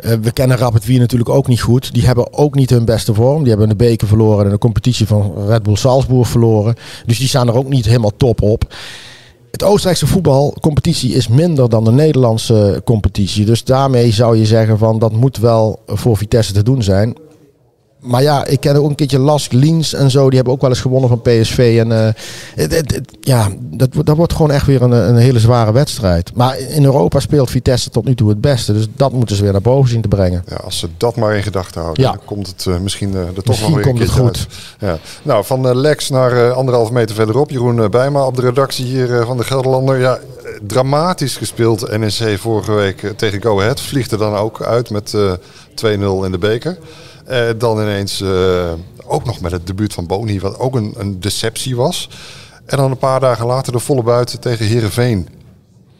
Eh, 0.00 0.12
we 0.22 0.32
kennen 0.32 0.56
Rapid 0.56 0.84
Wien 0.84 0.98
natuurlijk 0.98 1.30
ook 1.30 1.46
niet 1.46 1.60
goed. 1.60 1.92
Die 1.92 2.06
hebben 2.06 2.32
ook 2.32 2.54
niet 2.54 2.70
hun 2.70 2.84
beste 2.84 3.14
vorm. 3.14 3.40
Die 3.40 3.48
hebben 3.48 3.68
de 3.68 3.76
beker 3.76 4.08
verloren 4.08 4.44
en 4.44 4.50
de 4.50 4.58
competitie 4.58 5.06
van 5.06 5.34
Red 5.46 5.62
Bull 5.62 5.76
Salzburg 5.76 6.28
verloren. 6.28 6.74
Dus 7.06 7.18
die 7.18 7.28
staan 7.28 7.48
er 7.48 7.56
ook 7.56 7.68
niet 7.68 7.86
helemaal 7.86 8.16
top 8.16 8.42
op. 8.42 8.74
Het 9.50 9.62
Oostenrijkse 9.62 10.06
voetbalcompetitie 10.06 11.12
is 11.12 11.28
minder 11.28 11.68
dan 11.68 11.84
de 11.84 11.92
Nederlandse 11.92 12.82
competitie. 12.84 13.44
Dus 13.44 13.64
daarmee 13.64 14.12
zou 14.12 14.36
je 14.36 14.46
zeggen 14.46 14.78
van 14.78 14.98
dat 14.98 15.12
moet 15.12 15.36
wel 15.36 15.82
voor 15.86 16.16
Vitesse 16.16 16.52
te 16.52 16.62
doen 16.62 16.82
zijn. 16.82 17.16
Maar 18.00 18.22
ja, 18.22 18.44
ik 18.44 18.60
ken 18.60 18.76
ook 18.76 18.88
een 18.88 18.94
keertje 18.94 19.18
Lask, 19.18 19.52
Liens 19.52 19.94
en 19.94 20.10
zo. 20.10 20.26
Die 20.26 20.34
hebben 20.36 20.52
ook 20.54 20.60
wel 20.60 20.70
eens 20.70 20.80
gewonnen 20.80 21.08
van 21.08 21.20
PSV. 21.20 21.76
En 21.80 21.92
eh, 21.92 22.12
het, 22.54 22.74
het- 22.74 22.94
het- 22.94 23.16
ja, 23.20 23.48
dat, 23.60 23.88
wordt- 23.92 24.06
dat 24.08 24.16
wordt 24.16 24.32
gewoon 24.32 24.50
echt 24.50 24.66
weer 24.66 24.82
een, 24.82 24.90
een 24.92 25.16
hele 25.16 25.38
zware 25.38 25.72
wedstrijd. 25.72 26.30
Maar 26.34 26.58
in 26.58 26.84
Europa 26.84 27.20
speelt 27.20 27.50
Vitesse 27.50 27.90
tot 27.90 28.04
nu 28.04 28.14
toe 28.14 28.28
het 28.28 28.40
beste. 28.40 28.72
Dus 28.72 28.86
dat 28.96 29.12
moeten 29.12 29.36
ze 29.36 29.42
weer 29.42 29.52
naar 29.52 29.60
boven 29.60 29.90
zien 29.90 30.00
te 30.00 30.08
brengen. 30.08 30.44
Ja, 30.48 30.56
als 30.56 30.78
ze 30.78 30.88
dat 30.96 31.16
maar 31.16 31.36
in 31.36 31.42
gedachten 31.42 31.80
houden, 31.82 32.04
Ja. 32.04 32.10
dan 32.10 32.20
komt 32.24 32.46
het 32.46 32.66
eh, 32.66 32.78
misschien 32.78 33.14
eh, 33.14 33.20
er 33.20 33.32
toch 33.34 33.44
Misschien 33.46 33.70
nog 33.70 33.78
weer 33.78 33.86
een 33.86 33.92
komt 33.96 34.08
het 34.10 34.20
goed. 34.20 34.46
Ja. 34.78 34.98
Nou, 35.22 35.44
van 35.44 35.74
Lex 35.76 36.10
naar 36.10 36.52
anderhalve 36.52 36.92
meter 36.92 37.14
verderop. 37.14 37.50
Jeroen 37.50 37.90
Bijma 37.90 38.26
op 38.26 38.36
de 38.36 38.42
redactie 38.42 38.84
hier 38.84 39.22
van 39.26 39.36
de 39.36 39.44
Gelderlander. 39.44 39.98
Ja, 40.00 40.18
dramatisch 40.66 41.36
gespeeld 41.36 41.98
NEC 41.98 42.38
vorige 42.38 42.72
week 42.72 43.12
tegen 43.16 43.42
Go 43.42 43.60
Ahead. 43.60 43.80
Vliegt 43.80 44.12
er 44.12 44.18
dan 44.18 44.34
ook 44.34 44.62
uit 44.62 44.90
met 44.90 45.14
eh 45.14 45.32
2-0 45.74 46.24
in 46.24 46.30
de 46.30 46.38
beker. 46.38 46.78
Eh, 47.30 47.48
dan 47.58 47.80
ineens 47.80 48.20
eh, 48.20 48.72
ook 49.06 49.24
nog 49.24 49.40
met 49.40 49.52
het 49.52 49.66
debuut 49.66 49.92
van 49.92 50.06
Boni, 50.06 50.40
wat 50.40 50.58
ook 50.58 50.74
een, 50.74 50.94
een 50.96 51.20
deceptie 51.20 51.76
was. 51.76 52.08
En 52.66 52.76
dan 52.76 52.90
een 52.90 52.98
paar 52.98 53.20
dagen 53.20 53.46
later 53.46 53.72
de 53.72 53.78
volle 53.78 54.02
buiten 54.02 54.40
tegen 54.40 54.66
Heerenveen. 54.66 55.28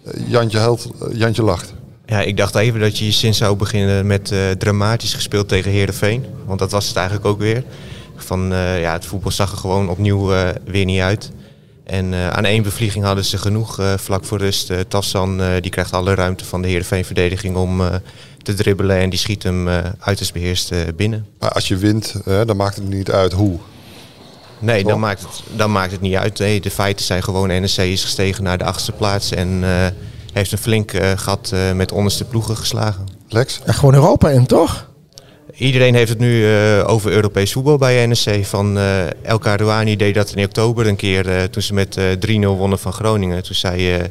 Eh, 0.05 0.29
Jantje, 0.29 0.77
Jantje 1.13 1.43
lacht. 1.43 1.73
Ja, 2.07 2.21
ik 2.21 2.37
dacht 2.37 2.55
even 2.55 2.81
dat 2.81 2.99
je 2.99 3.05
je 3.05 3.11
zin 3.11 3.35
zou 3.35 3.57
beginnen 3.57 4.07
met 4.07 4.35
dramatisch 4.59 5.15
gespeeld 5.15 5.49
tegen 5.49 5.71
Heerenveen. 5.71 6.25
Want 6.47 6.59
dat 6.59 6.71
was 6.71 6.89
het 6.89 6.97
eigenlijk 6.97 7.27
ook 7.27 7.39
weer. 7.39 7.65
Van, 8.17 8.49
ja, 8.81 8.93
het 8.93 9.05
voetbal 9.05 9.31
zag 9.31 9.53
er 9.53 9.59
gewoon 9.59 9.89
opnieuw 9.89 10.27
weer 10.65 10.85
niet 10.85 11.01
uit. 11.01 11.31
En 11.91 12.15
eh, 12.15 12.29
aan 12.29 12.45
één 12.45 12.63
bevlieging 12.63 13.05
hadden 13.05 13.25
ze 13.25 13.39
genoeg 13.39 13.79
eh, 13.79 13.93
vlak 13.97 14.25
voor 14.25 14.39
rust. 14.39 14.71
Eh, 14.71 14.79
Tassan 14.89 15.43
eh, 15.43 15.49
die 15.61 15.71
krijgt 15.71 15.93
alle 15.93 16.15
ruimte 16.15 16.45
van 16.45 16.63
de 16.63 16.69
Heerenveen-verdediging 16.69 17.57
om 17.57 17.81
eh, 17.81 17.95
te 18.43 18.55
dribbelen. 18.55 18.97
En 18.97 19.11
die 19.11 19.19
schiet 19.19 19.43
hem 19.43 19.69
eh, 19.69 19.79
uiterst 19.99 20.33
beheerst 20.33 20.73
eh, 20.73 20.79
binnen. 20.97 21.27
Maar 21.39 21.53
als 21.53 21.69
je 21.69 21.77
wint, 21.77 22.15
dan 22.25 22.57
maakt 22.57 22.77
het 22.77 22.89
niet 22.89 23.11
uit 23.11 23.33
hoe. 23.33 23.59
Nee, 24.59 24.85
dan 24.85 25.01
maakt, 25.01 25.23
het, 25.23 25.43
dan 25.57 25.73
maakt 25.73 25.93
het 25.93 26.01
niet 26.01 26.15
uit. 26.15 26.39
Nee, 26.39 26.61
de 26.61 26.71
feiten 26.71 27.05
zijn 27.05 27.23
gewoon 27.23 27.49
NEC 27.49 27.77
is 27.77 28.03
gestegen 28.05 28.45
naar 28.45 28.59
de 28.59 28.65
achtste 28.65 28.93
plaats. 28.93 29.33
En 29.33 29.61
eh, 29.63 29.87
heeft 30.33 30.53
een 30.53 30.59
flink 30.59 30.93
eh, 30.93 31.11
gat 31.17 31.51
eh, 31.53 31.73
met 31.73 31.93
onderste 31.93 32.25
ploegen 32.25 32.57
geslagen. 32.57 33.07
Lex? 33.29 33.61
En 33.65 33.75
gewoon 33.75 33.95
Europa 33.95 34.31
in, 34.31 34.47
toch? 34.47 34.90
Iedereen 35.61 35.95
heeft 35.95 36.09
het 36.09 36.19
nu 36.19 36.47
eh, 36.55 36.89
over 36.89 37.11
Europees 37.13 37.53
voetbal 37.53 37.77
bij 37.79 38.07
NEC. 38.07 38.45
Van 38.47 38.79
eh 38.79 39.03
El 39.23 39.39
Karouani 39.39 39.97
deed 39.97 40.15
dat 40.15 40.33
in 40.35 40.45
oktober 40.45 40.87
een 40.87 40.97
keer 40.97 41.29
eh, 41.29 41.43
toen 41.43 41.63
ze 41.63 41.75
met 41.75 41.97
eh 41.97 42.05
3-0 42.43 42.47
wonnen 42.47 42.79
van 42.79 42.93
Groningen. 42.93 43.43
Toen 43.43 43.55
zei, 43.55 44.03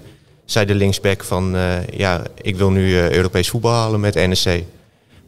zei 0.46 0.66
de 0.66 0.76
linksback 0.76 1.24
van 1.24 1.56
ja, 1.96 2.22
ik 2.42 2.56
wil 2.58 2.70
nu 2.70 3.00
Europees 3.00 3.50
voetbal 3.50 3.72
halen 3.74 4.00
met 4.00 4.14
NEC. 4.16 4.44
Nou, 4.46 4.64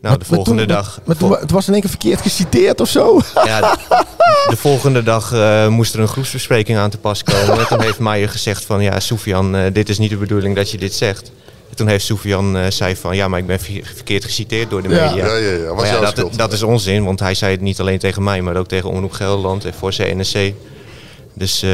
Maar- 0.01 0.11
de 0.11 0.17
maar 0.17 0.25
volgende 0.35 0.65
toen- 0.65 0.75
dag. 0.75 0.99
Maar 1.05 1.17
toen- 1.17 1.37
het 1.37 1.51
was 1.51 1.67
in 1.67 1.71
één 1.73 1.81
keer 1.81 1.89
verkeerd 1.89 2.21
geciteerd 2.21 2.79
of 2.81 2.89
zo. 2.89 3.19
Ja, 3.45 3.59
de, 3.61 4.03
de 4.49 4.55
volgende 4.57 5.03
dag 5.03 5.31
moest 5.69 5.93
er 5.93 5.99
een 5.99 6.07
groepsbespreking 6.07 6.77
aan 6.77 6.89
te 6.89 6.97
pas 6.97 7.23
komen. 7.23 7.59
En 7.59 7.67
toen 7.67 7.81
heeft 7.81 7.99
Meijer 7.99 8.29
gezegd 8.29 8.65
van 8.65 8.81
ja, 8.83 8.99
Soufian, 8.99 9.55
eh, 9.55 9.73
dit 9.73 9.89
is 9.89 9.97
niet 9.97 10.09
de 10.09 10.17
bedoeling 10.17 10.55
dat 10.55 10.71
je 10.71 10.77
dit 10.77 10.93
zegt. 10.93 11.31
En 11.71 11.77
toen 11.77 11.87
heeft 11.87 12.05
Soufian 12.05 12.57
eh 12.57 12.65
zei 12.69 12.95
van 12.95 13.15
ja, 13.15 13.27
maar 13.27 13.39
ik 13.39 13.45
ben 13.47 13.59
ver- 13.59 13.91
verkeerd 13.95 14.23
geciteerd 14.23 14.69
door 14.69 14.81
de 14.81 14.87
media. 14.87 15.15
Ja, 15.15 15.35
ja, 15.35 15.51
ja. 15.51 15.65
Was 15.67 15.75
Maar 15.75 15.85
ja, 15.85 15.91
jouw 16.01 16.13
dat, 16.13 16.33
dat 16.35 16.53
is 16.53 16.63
onzin, 16.63 17.03
want 17.03 17.19
hij 17.19 17.33
zei 17.33 17.51
het 17.51 17.61
niet 17.61 17.79
alleen 17.79 17.99
tegen 17.99 18.23
mij, 18.23 18.41
maar 18.41 18.55
ook 18.55 18.67
tegen 18.67 18.89
Omroep 18.89 19.11
Gelderland 19.11 19.65
en 19.65 19.73
voor 19.73 19.93
zijn 19.93 20.17
NEC. 20.17 20.53
Dus 21.33 21.61
eh, 21.63 21.69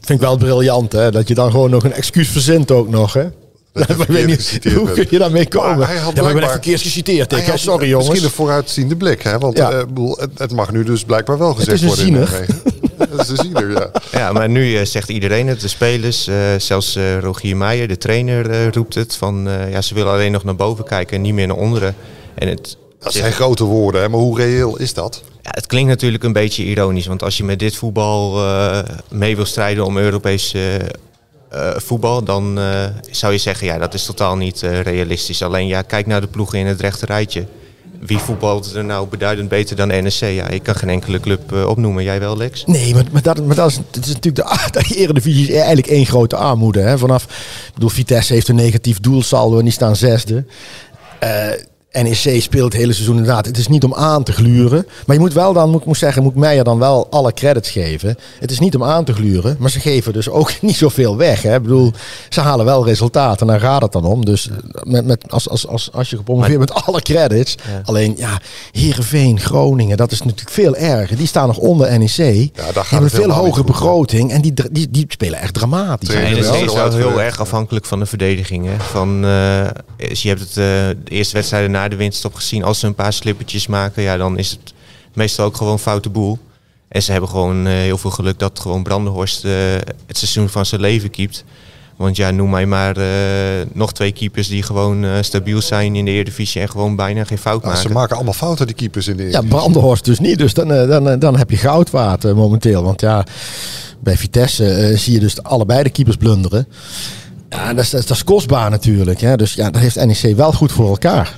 Vind 0.00 0.20
ik 0.20 0.26
wel 0.26 0.36
briljant, 0.36 0.92
hè? 0.92 1.10
Dat 1.10 1.28
je 1.28 1.34
dan 1.34 1.50
gewoon 1.50 1.70
nog 1.70 1.84
een 1.84 1.92
excuus 1.92 2.28
verzint 2.28 2.70
ook 2.70 2.88
nog, 2.88 3.12
hè? 3.12 3.24
Dat 3.72 3.90
ik 4.00 4.06
weet 4.06 4.26
niet, 4.26 4.60
hoe 4.74 4.90
kun 4.92 5.06
je 5.10 5.18
daarmee 5.18 5.48
komen? 5.48 5.78
Maar 5.78 5.88
hij 5.88 5.96
had 5.96 6.14
ja, 6.16 6.22
maar 6.22 6.30
ik 6.30 6.60
ben 6.62 6.78
geciteerd. 6.78 7.32
Ik, 7.32 7.44
had 7.46 7.58
sorry 7.58 7.88
jongens. 7.88 8.08
Misschien 8.08 8.28
een 8.28 8.34
vooruitziende 8.34 8.96
blik, 8.96 9.22
hè? 9.22 9.38
Want 9.38 9.56
Ja. 9.58 9.70
eh, 9.70 9.78
bedoel, 9.78 10.18
het, 10.36 10.52
mag 10.52 10.72
nu 10.72 10.84
dus 10.84 11.04
blijkbaar 11.04 11.38
wel 11.38 11.54
gezegd 11.54 11.82
is 11.82 12.00
een 12.02 12.14
worden. 12.16 12.38
in. 12.64 12.67
Dat 13.16 13.28
is 13.28 13.38
ziener, 13.38 13.70
ja. 13.70 13.90
Ja, 14.12 14.32
maar 14.32 14.48
nu 14.48 14.76
eh, 14.76 14.84
zegt 14.84 15.08
iedereen 15.08 15.46
het, 15.46 15.60
de 15.60 15.68
spelers, 15.68 16.26
eh, 16.26 16.36
zelfs 16.58 16.96
eh, 16.96 17.18
Rogier 17.18 17.56
Meijer, 17.56 17.88
de 17.88 17.98
trainer, 17.98 18.72
roept 18.74 18.94
het. 18.94 19.16
Van, 19.16 19.48
ja, 19.70 19.82
ze 19.82 19.94
willen 19.94 20.12
alleen 20.12 20.32
nog 20.32 20.44
naar 20.44 20.56
boven 20.56 20.84
kijken 20.84 21.16
en 21.16 21.22
niet 21.22 21.34
meer 21.34 21.46
naar 21.46 21.56
onderen. 21.56 21.94
En 22.34 22.48
het, 22.48 22.76
Dat 22.98 23.12
zijn 23.12 23.32
grote 23.32 23.64
woorden, 23.64 24.00
hè? 24.00 24.08
maar 24.08 24.20
hoe 24.20 24.38
reëel 24.38 24.78
is 24.78 24.94
dat? 24.94 25.22
ja, 25.42 25.50
het 25.50 25.66
klinkt 25.66 25.88
natuurlijk 25.88 26.24
een 26.24 26.32
beetje 26.32 26.64
ironisch. 26.64 27.06
Want 27.06 27.22
als 27.22 27.36
je 27.36 27.44
met 27.44 27.58
dit 27.58 27.76
voetbal 27.76 28.42
mee 29.10 29.36
wil 29.36 29.44
strijden 29.44 29.84
om 29.84 29.98
Europees 29.98 30.54
voetbal... 31.76 32.24
dan 32.24 32.58
zou 33.10 33.32
je 33.32 33.38
zeggen, 33.38 33.66
ja, 33.66 33.78
dat 33.78 33.94
is 33.94 34.04
totaal 34.04 34.36
niet 34.36 34.60
realistisch. 34.60 35.42
Alleen, 35.42 35.66
ja, 35.66 35.82
kijk 35.82 36.06
naar 36.06 36.20
de 36.20 36.26
ploegen 36.26 36.58
in 36.58 36.66
het 36.66 36.80
rechte 36.80 37.06
rijtje. 37.06 37.46
Wie 38.00 38.18
voetbalt 38.18 38.74
er 38.74 38.84
nou 38.84 39.08
beduidend 39.08 39.48
beter 39.48 39.76
dan 39.76 39.88
NEC? 39.88 40.12
Ja, 40.12 40.48
ik 40.48 40.62
kan 40.62 40.74
geen 40.74 40.88
enkele 40.88 41.20
club 41.20 41.52
eh, 41.52 41.68
opnoemen. 41.68 42.04
Jij 42.04 42.20
wel, 42.20 42.36
Lex? 42.36 42.64
Nee, 42.66 42.94
maar, 42.94 43.04
maar, 43.12 43.22
dat, 43.22 43.36
dat 43.54 43.70
is, 43.70 43.78
natuurlijk 43.92 44.34
de, 44.34 44.68
de 44.80 44.94
Eredivisie 44.94 45.48
is 45.48 45.54
eigenlijk 45.54 45.86
één 45.86 46.06
grote 46.06 46.36
armoede. 46.36 46.80
Hè? 46.80 46.98
Vanaf, 46.98 47.24
ik 47.66 47.74
bedoel, 47.74 47.88
Vitesse 47.88 48.32
heeft 48.32 48.48
een 48.48 48.54
negatief 48.54 49.00
doelsaldo 49.00 49.58
en 49.58 49.64
die 49.64 49.72
staan 49.72 49.96
zesde. 49.96 50.44
Eh, 51.18 51.50
NEC 51.92 52.42
speelt 52.42 52.72
het 52.72 52.80
hele 52.80 52.92
seizoen 52.92 53.16
inderdaad. 53.16 53.46
Het 53.46 53.58
is 53.58 53.68
niet 53.68 53.84
om 53.84 53.94
aan 53.94 54.22
te 54.22 54.32
gluren. 54.32 54.86
Maar 55.06 55.16
je 55.16 55.22
moet 55.22 55.32
wel 55.32 55.52
dan, 55.52 55.70
moet, 55.70 55.80
ik 55.80 55.86
moet 55.86 55.96
zeggen, 55.98 56.22
moet 56.22 56.34
Meijer 56.34 56.64
dan 56.64 56.78
wel 56.78 57.06
alle 57.10 57.32
credits 57.32 57.70
geven. 57.70 58.18
Het 58.40 58.50
is 58.50 58.58
niet 58.58 58.74
om 58.74 58.84
aan 58.84 59.04
te 59.04 59.14
gluren, 59.14 59.56
maar 59.58 59.70
ze 59.70 59.80
geven 59.80 60.12
dus 60.12 60.28
ook 60.28 60.52
niet 60.60 60.76
zoveel 60.76 61.16
weg. 61.16 61.42
Hè? 61.42 61.54
Ik 61.54 61.62
bedoel, 61.62 61.92
ze 62.28 62.40
halen 62.40 62.64
wel 62.64 62.84
resultaten, 62.84 63.46
daar 63.46 63.60
gaat 63.60 63.82
het 63.82 63.92
dan 63.92 64.04
om. 64.04 64.24
Dus 64.24 64.48
met, 64.82 65.06
met, 65.06 65.24
als, 65.28 65.48
als, 65.48 65.66
als, 65.66 65.92
als 65.92 66.10
je 66.10 66.16
gepromoveerd 66.16 66.58
met 66.58 66.74
alle 66.84 67.02
credits. 67.02 67.54
Ja. 67.54 67.80
Alleen, 67.84 68.14
ja, 68.16 68.40
Heerenveen, 68.72 69.40
Groningen, 69.40 69.96
dat 69.96 70.12
is 70.12 70.22
natuurlijk 70.22 70.50
veel 70.50 70.76
erger. 70.76 71.16
Die 71.16 71.26
staan 71.26 71.46
nog 71.46 71.58
onder 71.58 71.98
NEC. 71.98 72.16
Die 72.16 72.52
daar 72.54 72.72
gaat 72.72 72.90
hebben 72.90 73.10
veel 73.10 73.30
hogere 73.30 73.64
begroting 73.64 74.30
en 74.30 74.40
die, 74.40 74.52
die, 74.70 74.90
die 74.90 75.04
spelen 75.08 75.38
echt 75.38 75.54
dramatisch. 75.54 76.08
Trainer 76.08 76.50
NEC 76.50 76.64
is 76.64 76.74
wel 76.74 76.92
heel 76.92 77.22
erg 77.22 77.40
afhankelijk 77.40 77.84
van 77.84 77.98
de 77.98 78.06
verdediging. 78.06 78.66
Hè. 78.66 78.80
Van, 78.80 79.24
eh, 79.24 79.66
je 79.96 80.28
hebt 80.28 80.40
het, 80.40 80.48
eh, 80.48 80.54
de 80.54 80.96
eerste 81.08 81.34
wedstrijden 81.34 81.70
na 81.78 81.88
de 81.88 81.96
winststop 81.96 82.34
gezien. 82.34 82.64
Als 82.64 82.78
ze 82.78 82.86
een 82.86 82.94
paar 82.94 83.12
slippertjes 83.12 83.66
maken, 83.66 84.02
ja, 84.02 84.16
dan 84.16 84.38
is 84.38 84.50
het 84.50 84.72
meestal 85.14 85.44
ook 85.46 85.56
gewoon 85.56 85.78
foute 85.78 86.08
boel. 86.08 86.38
En 86.88 87.02
ze 87.02 87.10
hebben 87.12 87.30
gewoon 87.30 87.66
eh, 87.66 87.72
heel 87.72 87.98
veel 87.98 88.10
geluk 88.10 88.38
dat 88.38 88.60
gewoon 88.60 88.82
Brandenhorst 88.82 89.44
eh, 89.44 89.52
het 90.06 90.18
seizoen 90.18 90.48
van 90.48 90.66
zijn 90.66 90.80
leven 90.80 91.10
keept. 91.10 91.44
Want 91.96 92.16
ja, 92.16 92.30
noem 92.30 92.50
mij 92.50 92.66
maar 92.66 92.96
eh, 92.96 93.66
nog 93.72 93.92
twee 93.92 94.12
keepers 94.12 94.48
die 94.48 94.62
gewoon 94.62 95.04
eh, 95.04 95.10
stabiel 95.20 95.60
zijn 95.62 95.96
in 95.96 96.04
de 96.04 96.10
Eredivisie 96.10 96.60
en 96.60 96.70
gewoon 96.70 96.96
bijna 96.96 97.24
geen 97.24 97.38
fout 97.38 97.62
Nou, 97.62 97.74
maken. 97.74 97.88
ze 97.88 97.94
maken 97.94 98.16
allemaal 98.16 98.34
fouten, 98.34 98.66
die 98.66 98.74
keepers 98.74 99.06
in 99.08 99.16
de 99.16 99.22
Ja, 99.22 99.28
Eredivisie. 99.28 99.56
Brandenhorst 99.58 100.04
dus 100.04 100.18
niet. 100.18 100.38
Dus 100.38 100.54
dan, 100.54 100.68
dan, 100.68 101.18
dan 101.18 101.36
heb 101.36 101.50
je 101.50 101.56
goudwaard 101.56 102.24
eh, 102.24 102.32
momenteel. 102.32 102.82
Want 102.82 103.00
ja, 103.00 103.24
bij 104.00 104.16
Vitesse 104.16 104.92
zie 104.96 105.12
je 105.12 105.20
dus 105.20 105.42
allebei 105.42 105.82
de 105.82 105.90
keepers 105.90 106.16
blunderen. 106.16 106.68
Ja, 107.48 107.74
dat 107.74 107.84
is, 107.84 107.90
dat 107.90 108.00
is, 108.00 108.06
dat 108.06 108.16
is 108.16 108.24
kostbaar 108.24 108.70
natuurlijk. 108.70 109.20
Hè. 109.20 109.36
Dus 109.36 109.54
ja, 109.54 109.70
dat 109.70 109.80
heeft 109.80 110.04
NEC 110.06 110.36
wel 110.36 110.52
goed 110.52 110.72
voor 110.72 110.88
elkaar. 110.88 111.36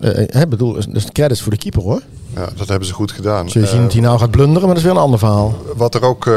Eh, 0.00 0.10
hè, 0.26 0.46
bedoel, 0.48 0.72
dus 0.88 1.04
credits 1.12 1.40
voor 1.40 1.52
de 1.52 1.58
keeper 1.58 1.82
hoor. 1.82 2.02
Ja, 2.34 2.48
dat 2.56 2.68
hebben 2.68 2.88
ze 2.88 2.94
goed 2.94 3.12
gedaan. 3.12 3.50
Zul 3.50 3.60
je 3.60 3.66
zien 3.66 3.76
Eh, 3.76 3.82
dat 3.82 3.92
hij 3.92 4.00
nou 4.02 4.18
gaat 4.18 4.30
blunderen, 4.30 4.60
maar 4.60 4.68
dat 4.74 4.76
is 4.78 4.82
weer 4.82 4.92
een 4.92 4.98
ander 4.98 5.18
verhaal. 5.18 5.56
Wat 5.76 5.94
er 5.94 6.02
ook, 6.02 6.24
hè, 6.24 6.30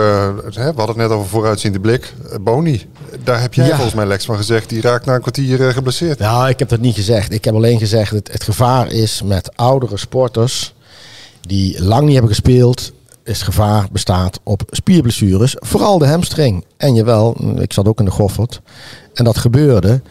we 0.53 0.63
hadden 0.75 0.87
het 0.87 0.95
net 0.95 1.09
over 1.09 1.27
vooruitziende 1.29 1.79
blik. 1.79 2.13
Boni, 2.41 2.85
daar 3.23 3.41
heb 3.41 3.53
jij 3.53 3.65
Ja. 3.65 3.73
volgens 3.73 3.95
mij 3.95 4.05
Lex 4.05 4.25
van 4.25 4.37
gezegd. 4.37 4.69
Die 4.69 4.81
raakt 4.81 5.05
na 5.05 5.13
een 5.15 5.21
kwartier 5.21 5.73
geblesseerd. 5.73 6.19
Nou, 6.19 6.49
ik 6.49 6.59
heb 6.59 6.69
dat 6.69 6.79
niet 6.79 6.95
gezegd. 6.95 7.31
Ik 7.33 7.45
heb 7.45 7.55
alleen 7.55 7.79
gezegd 7.79 8.11
dat 8.11 8.27
het 8.31 8.43
gevaar 8.43 8.91
is 8.91 9.21
met 9.25 9.55
oudere 9.55 9.97
sporters 9.97 10.73
die 11.41 11.83
lang 11.83 12.03
niet 12.03 12.11
hebben 12.13 12.31
gespeeld. 12.31 12.91
Is 13.23 13.41
gevaar 13.41 13.87
bestaat 13.91 14.39
op 14.43 14.61
spierblessures. 14.69 15.55
Vooral 15.59 15.97
de 15.97 16.07
hamstring. 16.07 16.65
En 16.77 16.95
jawel, 16.95 17.37
ik 17.59 17.73
zat 17.73 17.87
ook 17.87 17.99
in 17.99 18.05
de 18.05 18.11
Goffert. 18.11 18.61
En 19.13 19.23
dat 19.23 19.37
gebeurde. 19.37 20.01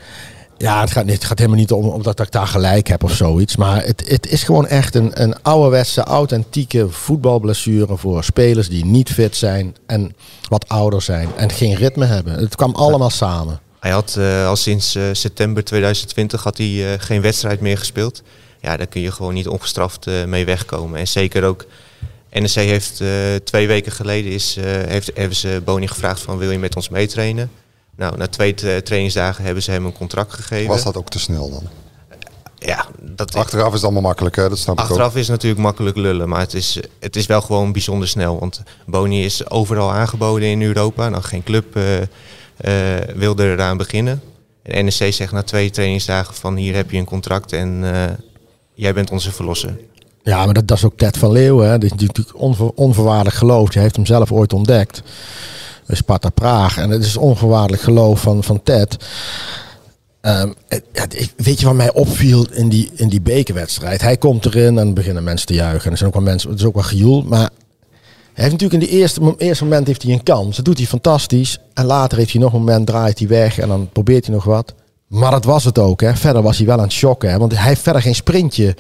Ja, 0.59 0.81
het 0.81 0.91
gaat, 0.91 1.25
gaat 1.25 1.39
helemaal 1.39 1.59
niet 1.59 1.73
om 1.73 1.89
omdat 1.89 2.21
ik 2.21 2.31
daar 2.31 2.47
gelijk 2.47 2.89
heb 2.89 3.05
of 3.05 3.13
zoiets. 3.13 3.57
Maar 3.57 3.85
het, 3.85 4.05
het 4.09 4.29
is 4.29 4.43
gewoon 4.43 4.67
echt 4.67 4.95
een, 4.95 5.23
een 5.23 5.43
ouderwetse, 5.43 6.01
authentieke 6.01 6.89
voetbalblessure 6.91 7.97
voor 7.97 8.25
spelers 8.25 8.69
die 8.69 8.85
niet 8.85 9.11
fit 9.11 9.37
zijn 9.37 9.77
en 9.87 10.17
wat 10.49 10.69
ouder 10.69 11.03
zijn 11.03 11.29
en 11.37 11.51
geen 11.51 11.75
ritme 11.75 12.05
hebben. 12.05 12.33
Het 12.33 12.57
kwam 12.57 12.75
allemaal 12.75 13.11
samen. 13.11 13.61
Hij 13.81 13.91
had 13.91 14.17
eh, 14.19 14.47
al 14.47 14.57
sinds 14.57 14.95
eh, 14.95 15.03
september 15.13 15.65
2020 15.65 16.43
had 16.43 16.57
hij, 16.57 16.93
eh, 16.93 17.01
geen 17.01 17.21
wedstrijd 17.21 17.61
meer 17.61 17.79
gespeeld. 17.79 18.23
Ja, 18.61 18.77
daar 18.77 18.87
kun 18.87 19.01
je 19.01 19.13
gewoon 19.13 19.35
niet 19.35 19.49
ongestraft 19.49 20.07
mee 20.27 20.45
wegkomen. 20.45 20.99
En 20.99 21.09
zeker 21.09 21.45
ook, 21.45 21.67
NEC 22.33 22.51
heeft 22.51 23.03
twee 23.45 23.67
weken 23.67 23.93
geleden 23.93 24.33
is, 24.33 24.57
heeft, 24.87 25.11
hebben 25.15 25.37
ze 25.37 25.63
Boni 25.65 25.89
gevraagd 25.89 26.21
van 26.21 26.39
wil 26.39 26.51
je 26.51 26.59
met 26.59 26.77
ons 26.77 26.89
meetrainen? 26.89 27.51
Nou, 27.97 28.17
na 28.17 28.27
twee 28.27 28.55
tra- 28.55 28.81
trainingsdagen 28.81 29.45
hebben 29.45 29.63
ze 29.63 29.71
hem 29.71 29.85
een 29.85 29.93
contract 29.93 30.33
gegeven. 30.33 30.69
Was 30.69 30.83
dat 30.85 30.97
ook 30.97 31.09
te 31.09 31.19
snel 31.19 31.51
dan? 31.51 31.63
Ja, 32.59 32.87
dat, 33.01 33.35
Achteraf 33.35 33.69
is 33.69 33.73
het 33.73 33.83
allemaal 33.83 34.03
makkelijk, 34.03 34.37
hè? 34.37 34.49
dat 34.49 34.59
snap 34.59 34.75
ik 34.79 34.85
ook. 34.85 34.89
Achteraf 34.91 35.15
is 35.15 35.21
het 35.21 35.31
natuurlijk 35.31 35.63
makkelijk 35.63 35.97
lullen, 35.97 36.29
maar 36.29 36.41
het 36.41 36.55
is, 36.55 36.81
het 37.01 37.17
is 37.17 37.27
wel 37.27 37.41
gewoon 37.41 37.73
bijzonder 37.73 38.09
snel. 38.09 38.39
Want 38.39 38.63
Boni 38.87 39.25
is 39.25 39.51
overal 39.51 39.93
aangeboden 39.93 40.49
in 40.49 40.63
Europa. 40.63 41.09
Nou, 41.09 41.23
geen 41.23 41.43
club 41.43 41.77
eh, 41.77 42.03
eh, 42.57 43.09
wilde 43.15 43.45
eraan 43.45 43.77
beginnen. 43.77 44.23
En 44.63 44.85
NEC 44.85 45.13
zegt 45.13 45.33
na 45.33 45.43
twee 45.43 45.71
trainingsdagen 45.71 46.35
van 46.35 46.57
hier 46.57 46.75
heb 46.75 46.91
je 46.91 46.99
een 46.99 47.05
contract 47.05 47.53
en 47.53 47.95
eh, 47.95 48.03
jij 48.75 48.95
bent 48.95 49.11
onze 49.11 49.33
verlosser. 49.33 49.79
Ja, 50.23 50.45
maar 50.45 50.55
dat, 50.55 50.69
dat 50.69 50.77
is 50.77 50.85
ook 50.85 50.97
Ted 50.97 51.19
van 51.19 51.33
Leeuwen. 51.33 51.71
Hè. 51.71 51.79
Die 51.79 51.91
is 51.91 51.97
natuurlijk 51.97 52.39
onver, 52.39 52.71
onvoorwaardelijk 52.75 53.37
geloof. 53.37 53.73
Hij 53.73 53.83
heeft 53.83 53.97
hem 53.97 54.07
zelf 54.07 54.33
ooit 54.33 54.53
ontdekt. 54.53 55.03
Sparta 55.89 56.29
Praag. 56.29 56.79
En 56.79 56.91
het 56.91 57.05
is 57.05 57.17
onvoorwaardelijk 57.17 57.83
geloof 57.83 58.21
van, 58.21 58.45
van 58.45 58.63
Ted. 58.63 58.97
Ehm, 60.21 60.53
het- 60.93 61.33
weet 61.37 61.61
je 61.61 61.67
wat 61.67 61.75
mij 61.75 61.93
opviel 61.93 62.47
in 62.53 62.69
die, 62.69 62.91
in 62.95 63.09
die 63.09 63.21
bekerwedstrijd? 63.21 64.01
Hij 64.01 64.17
komt 64.17 64.45
erin 64.47 64.79
en 64.79 64.95
beginnen 64.95 65.25
mensen 65.25 65.47
te 65.47 65.55
juichen. 65.55 65.85
En 65.85 65.91
er 65.91 65.97
zijn 65.97 66.09
ook 66.11 66.17
wel 66.17 66.25
mensen, 66.25 66.51
het 66.51 66.59
is 66.59 66.65
ook 66.65 66.75
wel 66.75 66.83
gejoel. 66.83 67.23
Maar 67.23 67.51
hij 68.33 68.45
heeft 68.45 68.53
natuurlijk 68.53 68.83
in 68.83 68.89
de 68.89 68.97
eerste, 69.01 69.35
eerste 69.39 69.65
moment 69.65 69.87
heeft 69.87 70.03
hij 70.03 70.13
een 70.13 70.23
kans. 70.23 70.57
Dat 70.57 70.65
doet 70.65 70.79
hij 70.79 70.87
fantastisch. 70.87 71.59
En 71.75 71.85
later 71.85 72.19
heeft 72.19 72.33
hij 72.33 72.41
nog 72.41 72.53
een 72.53 72.59
moment, 72.59 72.87
draait 72.87 73.19
hij 73.19 73.29
weg 73.29 73.59
en 73.59 73.69
dan 73.69 73.89
probeert 73.93 74.27
hij 74.27 74.35
nog 74.35 74.45
wat. 74.45 74.75
Maar 75.07 75.31
dat 75.31 75.45
was 75.45 75.65
het 75.65 75.79
ook. 75.79 76.01
Hè. 76.01 76.17
Verder 76.17 76.43
was 76.43 76.57
hij 76.57 76.67
wel 76.67 76.77
aan 76.77 76.83
het 76.83 76.93
shocken. 76.93 77.31
Hè. 77.31 77.39
Want 77.39 77.53
hij 77.57 77.69
heeft 77.69 77.83
verder 77.83 78.03
geen 78.03 78.15
sprintje 78.15 78.77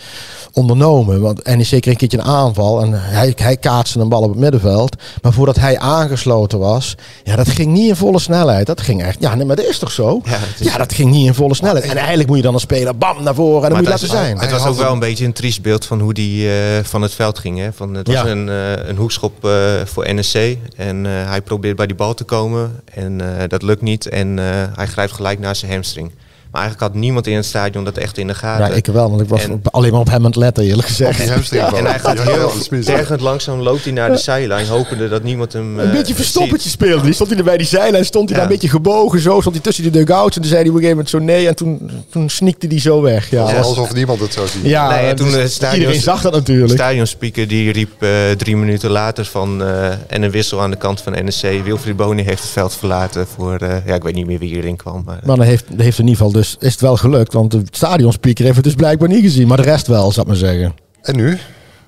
ondernomen. 0.53 1.21
Want 1.21 1.45
NEC 1.45 1.67
kreeg 1.67 1.85
een 1.87 1.97
keertje 1.97 2.19
een 2.19 2.25
aanval. 2.25 2.81
En 2.83 2.93
hij, 2.93 3.33
hij 3.37 3.57
kaatste 3.57 3.99
een 4.01 4.09
bal 4.09 4.23
op 4.23 4.29
het 4.31 4.39
middenveld. 4.39 4.97
Maar 5.23 5.33
voordat 5.33 5.57
hij 5.57 5.79
aangesloten 5.79 6.59
was. 6.59 6.95
Ja, 7.25 7.37
dat 7.37 7.49
ging 7.49 7.73
niet 7.73 7.89
in 7.89 7.97
volle 7.97 8.19
snelheid. 8.19 8.67
Dat 8.67 8.81
ging 8.81 9.03
echt. 9.03 9.17
Ja, 9.21 9.35
nee, 9.35 9.47
maar 9.47 9.57
dat 9.57 9.65
is 9.65 9.79
toch 9.79 9.91
zo? 9.91 10.21
Ja, 10.25 10.39
dat, 10.79 10.91
is- 10.91 10.97
ging 10.97 11.11
niet 11.11 11.27
in 11.27 11.35
volle 11.35 11.55
snelheid. 11.55 11.85
En 11.85 11.97
eigenlijk 11.97 12.29
moet 12.29 12.37
je 12.37 12.43
dan 12.43 12.55
een 12.55 12.61
speler 12.61 12.97
bam 12.97 13.23
naar 13.23 13.35
voren. 13.35 13.63
En 13.63 13.69
dan 13.69 13.77
moet 13.79 13.87
je 13.87 13.93
laten 13.93 14.09
zijn. 14.09 14.39
Het 14.39 14.51
was 14.51 14.67
ook 14.67 14.77
wel 14.77 14.93
een- 14.93 14.99
beetje 14.99 15.25
een 15.25 15.33
triest 15.33 15.63
beeld 15.63 15.85
van 15.87 16.01
hoe 16.01 16.15
die 16.15 16.51
eh, 16.51 16.85
van 16.85 17.03
het 17.03 17.13
veld 17.15 17.39
ging. 17.39 17.59
Hè. 17.59 17.73
Van, 17.73 17.95
het 17.95 18.07
was 18.07 18.17
Ja. 18.17 18.27
een, 18.27 18.49
eh, 18.49 18.89
een 18.89 18.97
hoekschop 18.97 19.45
eh, 19.45 19.51
voor 19.85 20.15
NEC. 20.15 20.59
En 20.77 21.05
hij 21.05 21.41
probeert 21.43 21.77
bij 21.77 21.87
die 21.87 21.97
bal 21.97 22.15
te 22.15 22.25
komen. 22.25 22.81
En 22.95 23.21
dat 23.49 23.63
lukt 23.63 23.83
niet. 23.83 24.09
En 24.09 24.37
hij 24.77 24.87
grijpt 24.87 25.13
gelijk 25.13 25.39
naar 25.39 25.57
zijn 25.57 25.73
hamstring. 25.73 26.11
Maar 26.57 26.65
eigenlijk 26.65 26.93
had 26.93 27.03
niemand 27.03 27.27
in 27.27 27.37
het 27.37 27.45
stadion 27.45 27.85
dat 27.85 27.97
echt 27.97 28.19
in 28.19 28.27
de 28.27 28.35
gaten. 28.35 28.67
Ja, 28.69 28.73
ik 28.75 28.87
wel. 28.87 29.09
Want 29.11 29.21
ik 29.23 29.29
was 29.29 29.43
En- 29.43 29.61
alleen 29.71 29.91
maar 29.91 30.01
op 30.01 30.07
hem 30.11 30.19
aan 30.19 30.25
het 30.25 30.37
letten, 30.37 30.65
eerlijk 30.65 30.89
gezegd. 30.89 31.21
En 31.21 31.85
hij 31.87 31.99
gaat 31.99 32.21
heel 32.21 32.53
tergend 32.83 33.21
langzaam 33.21 33.61
loopt 33.61 33.85
hij 33.85 33.93
naar 33.93 34.11
de 34.11 34.17
zijlijn, 34.17 34.67
hopende 34.67 35.09
dat 35.09 35.23
niemand 35.23 35.53
hem. 35.53 35.79
Een 35.79 35.87
eh, 35.87 35.93
beetje 35.93 36.15
verstoppertje 36.15 36.69
speelde. 36.69 37.03
Die 37.05 37.13
stond 37.13 37.29
hij 37.29 37.39
er 37.39 37.45
bij 37.45 37.57
die 37.57 37.67
zijlijn, 37.67 38.05
stond 38.05 38.29
hij 38.29 38.39
Ja. 38.39 38.45
daar 38.45 38.53
een 38.53 38.59
beetje 38.61 38.77
gebogen 38.77 39.21
zo. 39.21 39.41
Stond 39.41 39.55
hij 39.55 39.65
tussen 39.65 39.83
die 39.83 39.93
dugouts 39.93 40.37
en 40.37 40.43
toen 40.43 40.51
zei 40.51 40.61
hij 40.63 40.71
op 40.71 40.77
een 40.77 40.83
gegeven 40.83 41.05
moment 41.13 41.29
zo 41.29 41.35
nee. 41.35 41.49
En 41.49 41.57
toen, 41.57 41.91
toen 42.11 42.29
snikte 42.31 42.67
hij 42.67 42.81
zo 42.81 43.01
weg. 43.01 43.31
Ja, 43.31 43.43
alsof 43.43 43.95
niemand 43.95 44.21
het 44.21 44.33
zou 44.33 44.49
zien. 44.49 44.69
ja 44.69 44.89
Nee, 44.89 45.07
en 45.07 45.17
toen 45.17 45.31
dus 45.31 45.55
stadion- 45.55 45.81
iedereen 45.81 46.01
zag 46.03 46.21
dat 46.23 46.33
De 46.33 46.39
natuurlijk. 46.39 46.73
stadionspeaker 46.73 47.49
die 47.49 47.73
riep 47.73 48.03
eh, 48.03 48.11
drie 48.37 48.57
minuten 48.57 48.91
later 48.91 49.25
van 49.25 49.63
eh, 49.63 49.87
en 50.07 50.23
een 50.23 50.31
wissel 50.31 50.61
aan 50.61 50.71
de 50.71 50.77
kant 50.77 51.01
van 51.01 51.13
NEC. 51.13 51.65
Wilfried 51.65 51.97
Boni 51.97 52.23
heeft 52.23 52.43
het 52.43 52.51
veld 52.53 52.75
verlaten 52.75 53.27
voor 53.35 53.57
eh, 53.57 53.87
ja 53.87 53.95
ik 53.95 54.03
weet 54.03 54.15
niet 54.15 54.27
meer 54.27 54.39
wie 54.39 54.55
erin 54.57 54.77
kwam. 54.77 55.03
Maar, 55.05 55.19
Maar 55.25 55.37
dan 55.37 55.47
heeft, 55.47 55.65
heeft 55.77 55.99
in 55.99 56.05
ieder 56.09 56.17
geval 56.25 56.33
dus, 56.41 56.46
is 56.61 56.73
het 56.73 56.81
wel 56.81 56.97
gelukt. 56.97 57.33
Want 57.33 57.51
de 57.51 57.63
stadionspeaker 57.71 58.45
heeft 58.45 58.57
het 58.57 58.65
dus 58.65 58.75
blijkbaar 58.75 59.09
niet 59.09 59.23
gezien. 59.23 59.49
Maar 59.49 59.57
de 59.57 59.63
rest 59.63 59.87
wel, 59.87 60.13
zou 60.13 60.21
ik 60.21 60.27
maar 60.27 60.37
zeggen. 60.51 60.75
En 61.03 61.17
nu? 61.17 61.39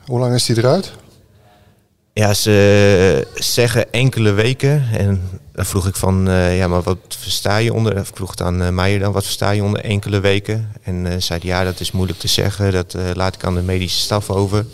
Hoe 0.07 0.19
lang 0.19 0.35
is 0.35 0.45
die 0.45 0.59
eruit? 0.59 0.93
Ja, 2.13 2.35
ze 2.35 3.27
zeggen 3.35 3.93
enkele 3.93 4.31
weken. 4.31 4.83
En 4.93 5.23
dan 5.53 5.65
vroeg 5.65 5.87
ik 5.87 5.97
van, 5.97 6.29
eh, 6.29 6.59
ja, 6.59 6.69
maar 6.69 6.83
wat 6.83 6.99
versta 7.09 7.57
je 7.57 7.75
onder... 7.75 8.01
Of 8.01 8.09
ik 8.09 8.17
vroeg 8.17 8.31
het 8.31 8.43
aan 8.43 8.63
eh, 8.63 8.69
Meijer 8.69 9.01
dan, 9.01 9.13
wat 9.13 9.25
versta 9.25 9.51
je 9.51 9.63
onder 9.63 9.81
enkele 9.81 10.21
weken? 10.21 10.73
En 10.83 11.07
eh 11.07 11.15
zei 11.19 11.41
ja, 11.43 11.65
dat 11.65 11.81
is 11.81 11.93
moeilijk 11.93 12.19
te 12.19 12.29
zeggen. 12.29 12.73
Dat 12.73 12.97
laat 13.15 13.35
ik 13.35 13.45
aan 13.45 13.55
de 13.55 13.63
medische 13.63 14.01
staf 14.01 14.31
over. 14.31 14.67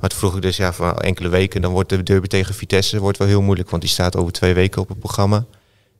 Maar 0.00 0.10
toen 0.10 0.18
vroeg 0.18 0.36
ik 0.36 0.42
dus, 0.42 0.56
ja, 0.56 0.72
van 0.72 0.98
enkele 0.98 1.28
weken... 1.28 1.62
dan 1.62 1.72
wordt 1.72 1.88
de 1.88 2.02
derby 2.02 2.26
tegen 2.26 2.54
Vitesse 2.54 3.00
wordt 3.00 3.18
wel 3.18 3.28
heel 3.28 3.42
moeilijk... 3.42 3.70
want 3.70 3.82
die 3.82 3.90
staat 3.90 4.16
over 4.16 4.32
twee 4.32 4.54
weken 4.54 4.80
op 4.80 4.88
het 4.88 4.98
programma. 4.98 5.44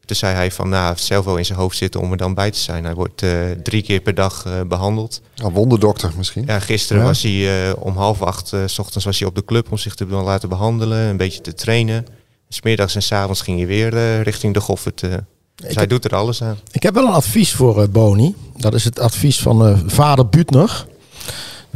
Toen 0.06 0.16
zei 0.16 0.34
hij 0.34 0.50
van, 0.50 0.68
nou, 0.68 0.80
hij 0.80 0.90
heeft 0.90 1.04
zelf 1.04 1.25
wel 1.25 1.36
in 1.36 1.44
zijn 1.44 1.58
hoofd 1.58 1.76
zitten 1.76 2.00
om 2.00 2.10
er 2.10 2.16
dan 2.16 2.34
bij 2.34 2.50
te 2.50 2.58
zijn. 2.58 2.84
Hij 2.84 2.94
wordt 2.94 3.22
eh, 3.22 3.30
drie 3.62 3.82
keer 3.82 4.00
per 4.00 4.14
dag 4.14 4.44
eh, 4.46 4.52
behandeld. 4.68 5.20
Een 5.36 5.52
wonderdokter 5.52 6.10
misschien. 6.16 6.44
Ja, 6.46 6.58
gisteren 6.60 7.02
Ja. 7.02 7.08
was 7.08 7.22
hij 7.22 7.68
eh, 7.68 7.72
om 7.78 7.96
half 7.96 8.22
acht 8.22 8.52
s 8.66 8.78
ochtends 8.78 9.04
was 9.04 9.18
hij 9.18 9.28
op 9.28 9.34
de 9.34 9.44
club 9.44 9.70
om 9.70 9.78
zich 9.78 9.94
te 9.94 10.06
laten 10.06 10.48
behandelen, 10.48 10.98
een 10.98 11.16
beetje 11.16 11.40
te 11.40 11.54
trainen. 11.54 12.06
Smiddags 12.48 12.94
en 12.94 13.02
s 13.02 13.12
avonds 13.12 13.40
ging 13.40 13.58
hij 13.58 13.66
weer 13.66 13.96
eh, 13.96 14.20
richting 14.22 14.54
de 14.54 14.60
Goffert. 14.60 15.02
eh. 15.02 15.10
dus 15.10 15.18
hij 15.66 15.72
heb- 15.75 15.88
doet 15.88 16.04
er 16.04 16.14
alles 16.16 16.42
aan. 16.42 16.58
Ik 16.72 16.82
heb 16.82 16.94
wel 16.94 17.04
een 17.06 17.12
advies 17.12 17.52
voor 17.54 17.88
Boni. 17.90 18.34
Dat 18.56 18.75
is 18.75 18.84
het 18.84 18.98
advies 18.98 19.40
van 19.40 19.66
eh, 19.66 19.78
vader 19.86 20.28
Butner. 20.28 20.86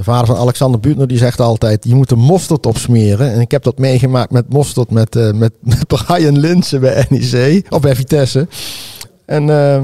De 0.00 0.07
vader 0.07 0.26
van 0.26 0.37
Alexander 0.37 0.80
Butner 0.80 1.07
die 1.07 1.19
zegt 1.19 1.40
altijd: 1.40 1.85
je 1.85 1.95
moet 1.95 2.11
er 2.11 2.19
mosterd 2.19 2.66
op 2.66 2.76
smeren. 2.76 3.33
En 3.33 3.40
ik 3.40 3.50
heb 3.50 3.62
dat 3.62 3.78
meegemaakt 3.78 4.30
met 4.30 4.52
mosterd 4.52 4.90
met, 4.90 5.16
eh, 5.16 5.33
met, 5.33 5.52
met 5.75 5.87
Brian 5.87 6.38
Linsen 6.38 6.80
bij 6.80 7.07
NEC 7.09 7.66
of 7.71 7.80
bij 7.80 7.95
Vitesse. 7.95 8.49
En 9.25 9.50
eh, 9.50 9.83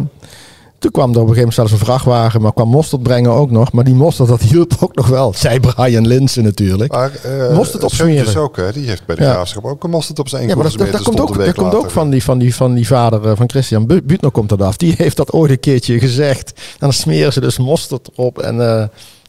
toen 0.78 0.90
kwam 0.90 1.10
er 1.14 1.20
op 1.20 1.28
een 1.28 1.34
gegeven 1.34 1.36
moment 1.36 1.54
zelfs 1.54 1.72
een 1.72 1.78
vrachtwagen, 1.78 2.40
maar 2.40 2.52
kwam 2.52 2.68
mosterd 2.68 3.02
brengen 3.02 3.30
ook 3.30 3.50
nog. 3.50 3.72
Maar 3.72 3.84
die 3.84 3.94
mosterd 3.94 4.28
dat 4.28 4.40
hielp 4.40 4.72
ook 4.80 4.94
nog 4.94 5.06
wel. 5.06 5.32
Zei 5.44 5.60
Brian 5.60 6.06
Linsen 6.06 6.42
natuurlijk. 6.44 6.92
Maar 6.92 7.10
uh, 7.26 7.56
Mosterd 7.56 7.84
op 7.84 7.90
smeren. 7.92 8.36
ook, 8.42 8.56
hè? 8.56 8.72
Die 8.72 8.88
heeft 8.88 9.06
bij 9.06 9.16
de 9.16 9.22
Ja. 9.22 9.32
graafschap 9.32 9.64
ook 9.64 9.84
een 9.84 9.90
mosterd 9.90 10.18
op 10.18 10.28
zijn 10.28 10.48
Ja, 10.48 10.54
maar 10.54 10.64
dat, 10.64 10.92
dat 10.92 11.02
komt, 11.02 11.20
ook, 11.20 11.44
dat 11.44 11.54
komt 11.54 11.74
ook 11.74 11.90
van 11.90 12.10
die, 12.10 12.22
van, 12.24 12.38
die, 12.38 12.54
van 12.54 12.74
die 12.74 12.86
vader 12.86 13.28
eh, 13.30 13.36
van 13.36 13.48
Christian 13.50 13.86
Bu- 13.86 14.02
Butner 14.02 14.30
komt 14.30 14.48
dat 14.48 14.62
af. 14.62 14.76
Die 14.76 14.94
heeft 14.96 15.16
dat 15.16 15.32
ooit 15.32 15.50
een 15.50 15.60
keertje 15.60 15.98
gezegd. 15.98 16.52
En 16.56 16.62
dan 16.78 16.92
smeren 16.92 17.32
ze 17.32 17.40
dus 17.40 17.58
mosterd 17.58 18.08
erop 18.16 18.38
en 18.38 18.60
eh 18.80 18.84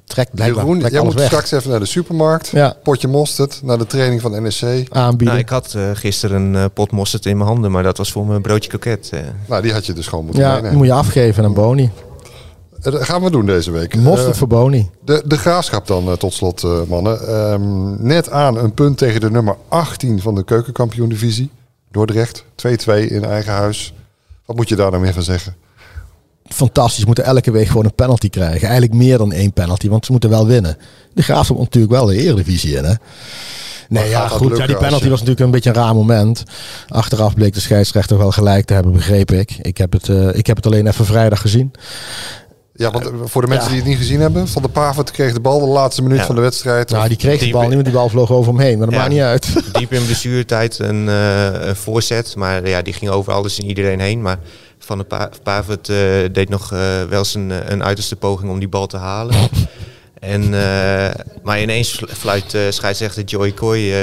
trekt 0.08 0.32
blijkbaar 0.36 0.64
Jeroen, 0.64 0.78
trekt 0.80 0.94
jij 0.94 1.02
alles 1.02 1.14
moet 1.14 1.22
weg. 1.22 1.32
straks 1.32 1.52
even 1.52 1.70
naar 1.70 1.80
de 1.80 1.86
supermarkt. 1.86 2.48
Ja. 2.48 2.76
Potje 2.84 3.08
mosterd, 3.08 3.60
naar 3.64 3.78
de 3.78 3.86
training 3.86 4.22
van 4.22 4.32
NEC. 4.42 4.88
aanbieden. 4.90 5.28
Nou, 5.28 5.38
ik 5.40 5.50
had 5.50 5.74
eh, 5.74 5.90
gisteren 5.94 6.42
een 6.42 6.56
eh, 6.56 6.66
pot 6.74 6.92
mosterd 6.92 7.26
in 7.26 7.38
mijn 7.38 7.50
handen, 7.50 7.72
maar 7.72 7.84
dat 7.84 7.98
was 7.98 8.12
voor 8.12 8.26
mijn 8.26 8.42
broodje 8.42 8.70
kroket. 8.70 9.10
eh. 9.14 9.20
Nou, 9.48 9.62
die 9.62 9.74
had 9.74 9.86
je 9.86 9.94
dus 9.94 10.08
gewoon 10.08 10.26
moeten 10.26 10.44
ja, 10.44 10.62
die 10.62 10.72
moet 10.72 10.86
je 10.86 10.94
afgeven 10.94 11.44
aan 11.44 11.54
Boni. 11.54 11.92
Dat 12.80 13.04
gaan 13.04 13.24
we 13.24 13.32
doen 13.32 13.46
deze 13.46 13.72
week. 13.72 13.96
Mosterd 13.96 14.38
voor 14.38 14.48
Boni. 14.48 14.90
de, 15.06 15.24
de 15.26 15.38
graafschap 15.38 15.88
dan, 15.88 16.18
tot 16.18 16.34
slot, 16.34 16.88
mannen. 16.88 17.28
Ehm, 17.28 18.08
net 18.08 18.30
aan 18.30 18.58
een 18.58 18.74
punt 18.74 18.98
tegen 18.98 19.22
de 19.22 19.32
nummer 19.32 19.56
18 19.68 20.22
van 20.22 20.36
de 20.36 20.44
keukenkampioen-divisie. 20.44 21.50
Dordrecht, 21.92 22.44
2-2 22.56 22.94
in 23.08 23.26
eigen 23.26 23.54
huis. 23.54 23.94
Wat 24.46 24.56
moet 24.56 24.70
je 24.70 24.76
daar 24.76 24.92
nou 24.92 25.04
meer 25.04 25.14
van 25.14 25.24
zeggen? 25.24 25.56
Fantastisch. 26.50 27.06
Moeten 27.06 27.24
elke 27.24 27.52
week 27.52 27.68
gewoon 27.68 27.86
een 27.86 27.96
penalty 27.96 28.30
krijgen. 28.30 28.62
Eigenlijk 28.68 28.94
meer 28.94 29.18
dan 29.18 29.32
één 29.32 29.54
penalty, 29.54 29.90
want 29.90 30.06
ze 30.06 30.12
moeten 30.12 30.30
wel 30.30 30.48
winnen. 30.48 30.78
De 31.14 31.22
Graafschap 31.24 31.58
natuurlijk 31.58 31.94
wel 31.94 32.06
de 32.06 32.16
Eredivisie 32.16 32.76
in, 32.78 32.84
hè? 32.84 32.94
Nee, 33.90 34.10
ja, 34.10 34.28
goed. 34.28 34.40
lukken 34.42 34.60
Ja, 34.60 34.66
die 34.68 34.76
penalty 34.78 35.04
je- 35.04 35.10
was 35.10 35.20
natuurlijk 35.20 35.46
een 35.46 35.52
beetje 35.52 35.70
een 35.70 35.76
raar 35.76 35.96
moment. 35.96 36.44
Achteraf 36.88 37.34
bleek 37.34 37.54
de 37.54 37.60
scheidsrechter 37.60 38.18
wel 38.18 38.32
gelijk 38.32 38.66
te 38.66 38.74
hebben, 38.74 38.92
begreep 38.94 39.32
ik. 39.32 39.52
Ik 39.62 39.78
heb 39.78 39.92
het, 39.94 40.10
eh, 40.10 40.36
ik 40.36 40.48
heb 40.48 40.56
het 40.56 40.66
alleen 40.66 40.88
even 40.88 41.06
vrijdag 41.06 41.42
gezien. 41.42 41.72
Ja, 42.74 42.92
want 42.92 43.06
eh, 43.06 43.12
voor 43.26 43.42
de 43.42 43.48
mensen 43.48 43.66
Ja. 43.66 43.72
die 43.74 43.80
het 43.82 43.90
niet 43.90 43.98
gezien 43.98 44.20
hebben. 44.22 44.48
Van 44.48 44.62
de 44.62 44.68
Pavert 44.68 45.12
kreeg 45.12 45.34
de 45.34 45.40
bal 45.40 45.60
de 45.60 45.66
laatste 45.66 46.02
minuut 46.02 46.18
Ja. 46.20 46.26
van 46.26 46.36
de 46.36 46.42
wedstrijd. 46.42 46.90
Nou, 46.90 47.08
die 47.08 47.18
kreeg 47.18 47.38
de 47.40 47.44
Die- 47.44 47.54
bal 47.54 47.62
niet, 47.64 47.72
want 47.74 47.86
die 47.86 47.94
bal 47.94 48.10
vloog 48.10 48.32
over 48.32 48.52
hem 48.54 48.62
heen. 48.62 48.78
Maar 48.78 48.86
dat 48.86 48.96
Ja. 48.96 49.02
maakt 49.02 49.12
niet 49.14 49.22
uit. 49.22 49.54
Diep 49.74 49.94
in 49.94 50.06
blessuretijd 50.06 50.80
een, 50.80 51.10
eh, 51.10 51.46
een 51.68 51.76
voorzet, 51.76 52.36
maar 52.36 52.68
ja, 52.68 52.82
die 52.82 52.94
ging 52.94 53.12
over 53.12 53.34
alles 53.34 53.60
en 53.60 53.66
iedereen 53.66 54.00
heen. 54.00 54.22
Maar 54.22 54.38
Van 54.80 54.98
de 54.98 55.04
pa 55.04 55.30
Pavert 55.44 55.90
eh, 55.90 55.98
deed 56.32 56.50
nog 56.50 56.72
eh, 56.74 57.04
wel 57.04 57.26
zijn 57.26 57.72
een 57.72 57.84
uiterste 57.84 58.16
poging 58.16 58.52
om 58.52 58.60
die 58.60 58.68
bal 58.68 58.88
te 58.88 58.98
halen. 58.98 59.36
En, 60.20 60.44
eh, 60.44 61.14
maar 61.44 61.62
ineens 61.62 61.90
fl- 61.90 62.06
fluit 62.06 62.54
eh 62.54 62.62
scheidsrechter 62.70 63.24
Joey 63.24 63.54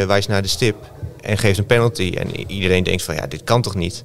eh, 0.00 0.06
wijst 0.06 0.28
naar 0.28 0.42
de 0.42 0.48
stip 0.48 0.76
en 1.20 1.38
geeft 1.38 1.58
een 1.58 1.66
penalty. 1.66 2.12
En 2.18 2.50
iedereen 2.50 2.82
denkt 2.82 3.02
van 3.02 3.14
ja, 3.14 3.26
dit 3.26 3.44
kan 3.44 3.62
toch 3.62 3.74
niet? 3.74 4.04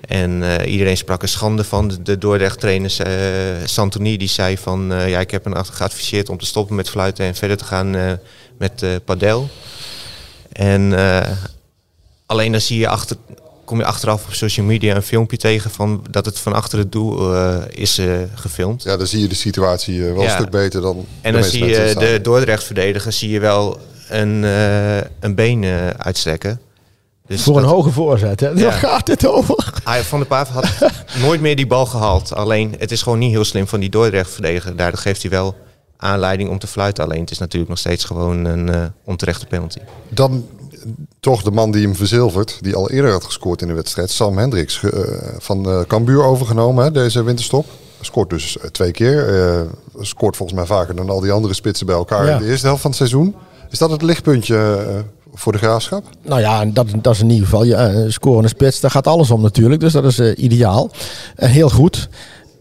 En 0.00 0.42
iedereen 0.66 0.96
sprak 0.96 1.22
er 1.22 1.28
schande 1.28 1.64
van. 1.64 1.88
De, 1.88 2.02
de 2.02 2.18
Dordrecht-trainer 2.18 2.90
Santoni 3.64 4.16
die 4.16 4.28
zei 4.28 4.58
van 4.58 4.92
ja, 5.06 5.20
ik 5.20 5.30
heb 5.30 5.44
hem 5.44 5.54
geadviseerd 5.64 6.28
om 6.28 6.38
te 6.38 6.46
stoppen 6.46 6.76
met 6.76 6.90
fluiten 6.90 7.24
en 7.24 7.34
verder 7.34 7.56
te 7.56 7.64
gaan 7.64 8.18
met 8.58 8.84
padel. 9.04 9.48
En 10.52 10.92
alleen 12.26 12.52
dan 12.52 12.60
zie 12.60 12.78
je 12.78 12.88
achter, 12.88 13.16
kom 13.64 13.78
je 13.78 13.84
achteraf 13.84 14.26
op 14.26 14.32
social 14.32 14.66
media 14.66 14.96
een 14.96 15.02
filmpje 15.02 15.36
tegen 15.36 15.70
van 15.70 16.04
dat 16.10 16.24
het 16.24 16.38
van 16.38 16.52
achter 16.52 16.78
het 16.78 16.92
doel 16.92 17.34
eh, 17.34 17.56
is 17.68 17.98
eh, 17.98 18.14
gefilmd. 18.34 18.82
Ja, 18.82 18.96
dan 18.96 19.06
zie 19.06 19.20
je 19.20 19.28
de 19.28 19.34
situatie 19.34 20.06
eh, 20.06 20.12
wel 20.12 20.22
een 20.22 20.30
stuk 20.30 20.50
beter 20.50 20.80
dan 20.80 20.96
de 20.96 21.04
En 21.20 21.32
dan 21.32 21.44
zie 21.44 21.64
je 21.64 21.94
de 21.98 22.18
Dordrecht-verdediger 22.22 23.12
zie 23.12 23.30
je 23.30 23.40
wel 23.40 23.80
een, 24.08 24.42
een 25.20 25.34
been 25.34 25.64
uitstrekken. 25.96 26.60
Dus 27.26 27.42
Voor 27.42 27.58
een 27.58 27.64
hoge 27.64 27.90
voorzet. 27.90 28.40
Hè? 28.40 28.48
Ja. 28.48 28.54
Waar 28.54 28.72
gaat 28.72 29.06
dit 29.06 29.26
over? 29.26 29.72
hij, 29.84 30.02
Van 30.02 30.18
der 30.18 30.28
Paaf 30.28 30.48
had 30.48 30.68
nooit 31.24 31.40
meer 31.40 31.56
die 31.56 31.66
bal 31.66 31.86
gehaald. 31.86 32.34
Alleen 32.34 32.74
het 32.78 32.90
is 32.90 33.02
gewoon 33.02 33.18
niet 33.18 33.30
heel 33.30 33.44
slim 33.44 33.66
van 33.66 33.80
die 33.80 33.90
Dordrecht-verdediger. 33.90 34.76
Daardoor 34.76 35.00
geeft 35.00 35.22
hij 35.22 35.30
wel 35.30 35.54
aanleiding 35.96 36.50
om 36.50 36.58
te 36.58 36.66
fluiten. 36.66 37.04
Alleen 37.04 37.20
het 37.20 37.30
is 37.30 37.38
natuurlijk 37.38 37.70
nog 37.70 37.78
steeds 37.78 38.04
gewoon 38.04 38.44
een 38.44 38.92
onterechte 39.04 39.46
penalty. 39.46 39.78
Dan 40.08 40.46
toch 41.20 41.42
de 41.42 41.50
man 41.50 41.70
die 41.70 41.82
hem 41.82 41.96
verzilvert, 41.96 42.58
die 42.60 42.74
al 42.74 42.90
eerder 42.90 43.10
had 43.10 43.24
gescoord 43.24 43.62
in 43.62 43.68
de 43.68 43.74
wedstrijd, 43.74 44.10
Sam 44.10 44.38
Hendricks, 44.38 44.82
eh, 44.82 44.90
van 45.38 45.66
eh 45.68 45.80
Cambuur 45.86 46.24
overgenomen, 46.24 46.84
hè, 46.84 46.90
deze 46.90 47.22
winterstop. 47.22 47.66
Scoort 48.00 48.30
dus 48.30 48.58
eh, 48.58 48.68
twee 48.70 48.90
keer. 48.90 49.26
Scoort 50.00 50.36
volgens 50.36 50.58
mij 50.58 50.66
vaker 50.66 50.96
dan 50.96 51.10
al 51.10 51.20
die 51.20 51.32
andere 51.32 51.54
spitsen 51.54 51.86
bij 51.86 51.94
elkaar 51.94 52.26
Ja. 52.26 52.32
in 52.36 52.42
de 52.42 52.48
eerste 52.50 52.66
helft 52.66 52.82
van 52.82 52.90
het 52.90 52.98
seizoen. 52.98 53.34
Is 53.70 53.78
dat 53.78 53.90
het 53.90 54.02
lichtpuntje 54.02 54.76
voor 55.34 55.52
de 55.52 55.58
graafschap? 55.58 56.04
Nou 56.22 56.40
ja, 56.40 56.64
dat, 56.64 56.86
dat 57.02 57.14
is 57.14 57.20
in 57.20 57.30
ieder 57.30 57.44
geval. 57.44 57.64
Ja, 57.64 57.88
een 57.88 58.12
scorende 58.12 58.48
spits, 58.48 58.80
daar 58.80 58.90
gaat 58.90 59.06
alles 59.06 59.30
om 59.30 59.40
natuurlijk. 59.42 59.80
Dus 59.80 59.92
dat 59.92 60.04
is 60.04 60.34
ideaal. 60.34 60.90
Heel 61.36 61.70
goed. 61.70 62.08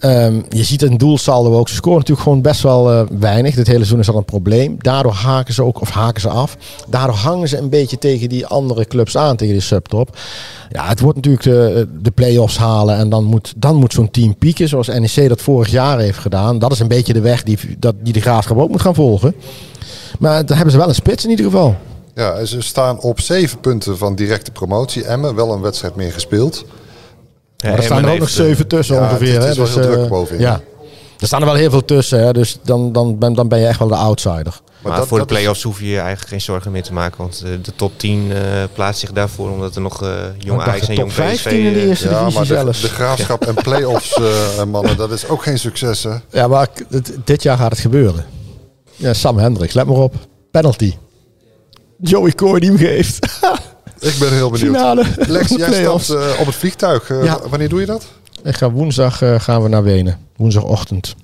Ehm, 0.02 0.42
je 0.50 0.64
ziet 0.64 0.82
een 0.82 0.98
doelsaldo 0.98 1.58
ook. 1.58 1.70
Ze 1.70 1.76
scoren 1.76 1.98
natuurlijk 1.98 2.28
gewoon 2.28 2.42
best 2.42 2.62
wel 2.62 2.92
eh, 2.92 3.02
weinig. 3.20 3.56
Dit 3.56 3.68
hele 3.68 3.78
seizoen 3.78 4.00
is 4.00 4.06
dat 4.06 4.16
een 4.16 4.26
probleem. 4.26 4.76
Daardoor 4.80 5.12
haken 5.12 5.54
ze 5.54 5.64
ook, 5.64 5.82
of 5.82 5.90
haken 5.90 6.22
ze 6.22 6.30
af. 6.30 6.58
Daardoor 6.90 7.16
hangen 7.16 7.48
ze 7.48 7.58
een 7.58 7.70
beetje 7.70 7.98
tegen 7.98 8.30
die 8.30 8.46
andere 8.46 8.86
clubs 8.86 9.18
aan, 9.18 9.36
tegen 9.36 9.54
die 9.54 9.64
subtop. 9.64 10.18
Ja, 10.70 10.88
het 10.88 11.00
wordt 11.00 11.16
natuurlijk 11.16 11.44
de, 11.44 11.88
de 12.02 12.12
play-offs 12.12 12.58
halen. 12.58 12.98
En 12.98 13.10
dan 13.10 13.24
moet, 13.24 13.54
dan 13.56 13.76
moet 13.76 13.94
zo'n 13.94 14.12
team 14.12 14.36
pieken, 14.36 14.68
zoals 14.68 14.88
NEC 14.88 15.30
dat 15.30 15.42
vorig 15.42 15.72
jaar 15.72 16.00
heeft 16.00 16.18
gedaan. 16.18 16.60
Dat 16.60 16.72
is 16.72 16.80
een 16.80 16.88
beetje 16.88 17.14
de 17.14 17.22
weg 17.22 17.44
die, 17.44 17.58
dat, 17.80 17.96
die 18.00 18.14
de 18.14 18.22
graafschap 18.22 18.58
ook 18.58 18.70
moet 18.70 18.82
gaan 18.82 18.96
volgen. 18.96 19.36
Maar 20.20 20.46
dan 20.46 20.56
hebben 20.56 20.74
ze 20.74 20.80
wel 20.80 20.90
een 20.90 20.96
spits 20.96 21.24
in 21.24 21.30
ieder 21.30 21.46
geval. 21.46 21.76
Ja, 22.16 22.46
ze 22.46 22.62
staan 22.62 23.00
op 23.00 23.20
zeven 23.20 23.60
punten 23.60 23.98
van 23.98 24.16
directe 24.16 24.52
promotie. 24.52 25.04
Emmen, 25.04 25.36
wel 25.36 25.54
een 25.54 25.62
wedstrijd 25.62 25.96
meer 25.96 26.12
gespeeld. 26.12 26.66
Maar 27.64 27.78
er 27.78 27.84
staan 27.84 28.06
er 28.06 28.12
ook 28.12 28.20
nog 28.20 28.30
zeven 28.30 28.68
tussen 28.68 28.96
ja, 28.96 29.02
ongeveer. 29.02 29.34
het 29.34 29.44
hè, 29.44 29.50
is 29.50 29.58
wel 29.58 29.66
dus, 29.66 29.76
heel 29.76 29.84
druk 29.84 30.04
eh, 30.04 30.10
bovenin. 30.10 30.42
Ja. 30.42 30.62
Er 31.20 31.28
staan 31.28 31.40
er 31.40 31.46
wel 31.46 31.56
heel 31.56 31.70
veel 31.70 31.86
tussen, 31.86 32.20
hè, 32.24 32.34
dus 32.34 32.58
dan, 32.64 32.92
dan, 32.92 33.18
ben, 33.18 33.34
dan 33.34 33.48
ben 33.48 33.60
je 33.60 33.66
echt 33.68 33.80
wel 33.80 33.88
de 33.88 33.96
outsider. 33.96 34.60
Maar, 34.84 34.98
dat- 34.98 35.08
voor 35.08 35.18
dat 35.18 35.28
de 35.28 35.34
is- 35.34 35.40
play-offs 35.40 35.64
hoef 35.64 35.80
je 35.80 35.88
je 35.88 35.98
eigenlijk 36.00 36.28
geen 36.28 36.42
zorgen 36.42 36.72
meer 36.72 36.84
te 36.84 36.94
maken. 36.94 37.18
Want 37.18 37.42
eh, 37.46 37.52
de 37.62 37.76
top 37.76 37.92
10 37.98 38.32
eh, 38.32 38.38
plaatst 38.74 39.00
zich 39.00 39.12
daarvoor. 39.12 39.50
Omdat 39.52 39.76
er 39.76 39.82
nog 39.82 40.04
eh 40.04 40.10
jong 40.38 40.62
Ajax 40.62 40.80
de 40.82 40.88
en 40.88 40.96
jong 40.96 41.14
15 41.14 41.36
PSV... 41.36 41.46
in 41.52 41.74
de 41.74 41.80
eh, 41.80 41.88
eerste 41.88 42.10
Ja, 42.10 42.20
divisie 42.20 42.34
maar 42.40 42.48
de, 42.48 42.54
zelfs. 42.54 42.82
de 42.82 42.88
graafschap 42.90 43.46
en 43.46 43.54
play-offs, 43.54 44.14
eh, 44.58 44.64
mannen, 44.64 44.98
dat 44.98 45.12
is 45.12 45.28
ook 45.28 45.44
geen 45.44 45.60
succes, 45.60 46.04
hè? 46.04 46.16
Ja, 46.32 46.48
maar 46.48 46.68
dit 47.24 47.44
jaar 47.44 47.58
gaat 47.58 47.72
het 47.72 47.80
gebeuren. 47.80 48.26
Ja, 48.96 49.14
Sam 49.14 49.38
Hendricks, 49.38 49.74
let 49.74 49.86
maar 49.86 49.96
op. 49.98 50.14
Penalty. 50.52 50.94
Joey 51.98 52.32
Coy 52.32 52.60
die 52.60 52.70
hem 52.70 52.78
geeft. 52.80 53.20
Ik 54.02 54.16
ben 54.20 54.34
heel 54.34 54.50
benieuwd. 54.50 54.76
Finale. 54.76 55.06
Lex, 55.28 55.50
jij 55.50 55.74
stapt 55.74 56.10
eh, 56.10 56.40
op 56.40 56.46
het 56.46 56.56
vliegtuig. 56.56 57.10
Eh, 57.10 57.24
Ja. 57.24 57.40
Wanneer 57.50 57.70
doe 57.70 57.80
je 57.80 57.86
dat? 57.86 58.06
Ik 58.44 58.56
ga 58.56 58.72
woensdag 58.72 59.22
eh, 59.22 59.40
gaan 59.40 59.64
we 59.64 59.70
naar 59.70 59.84
Wenen. 59.84 60.18
Woensdagochtend. 60.36 61.16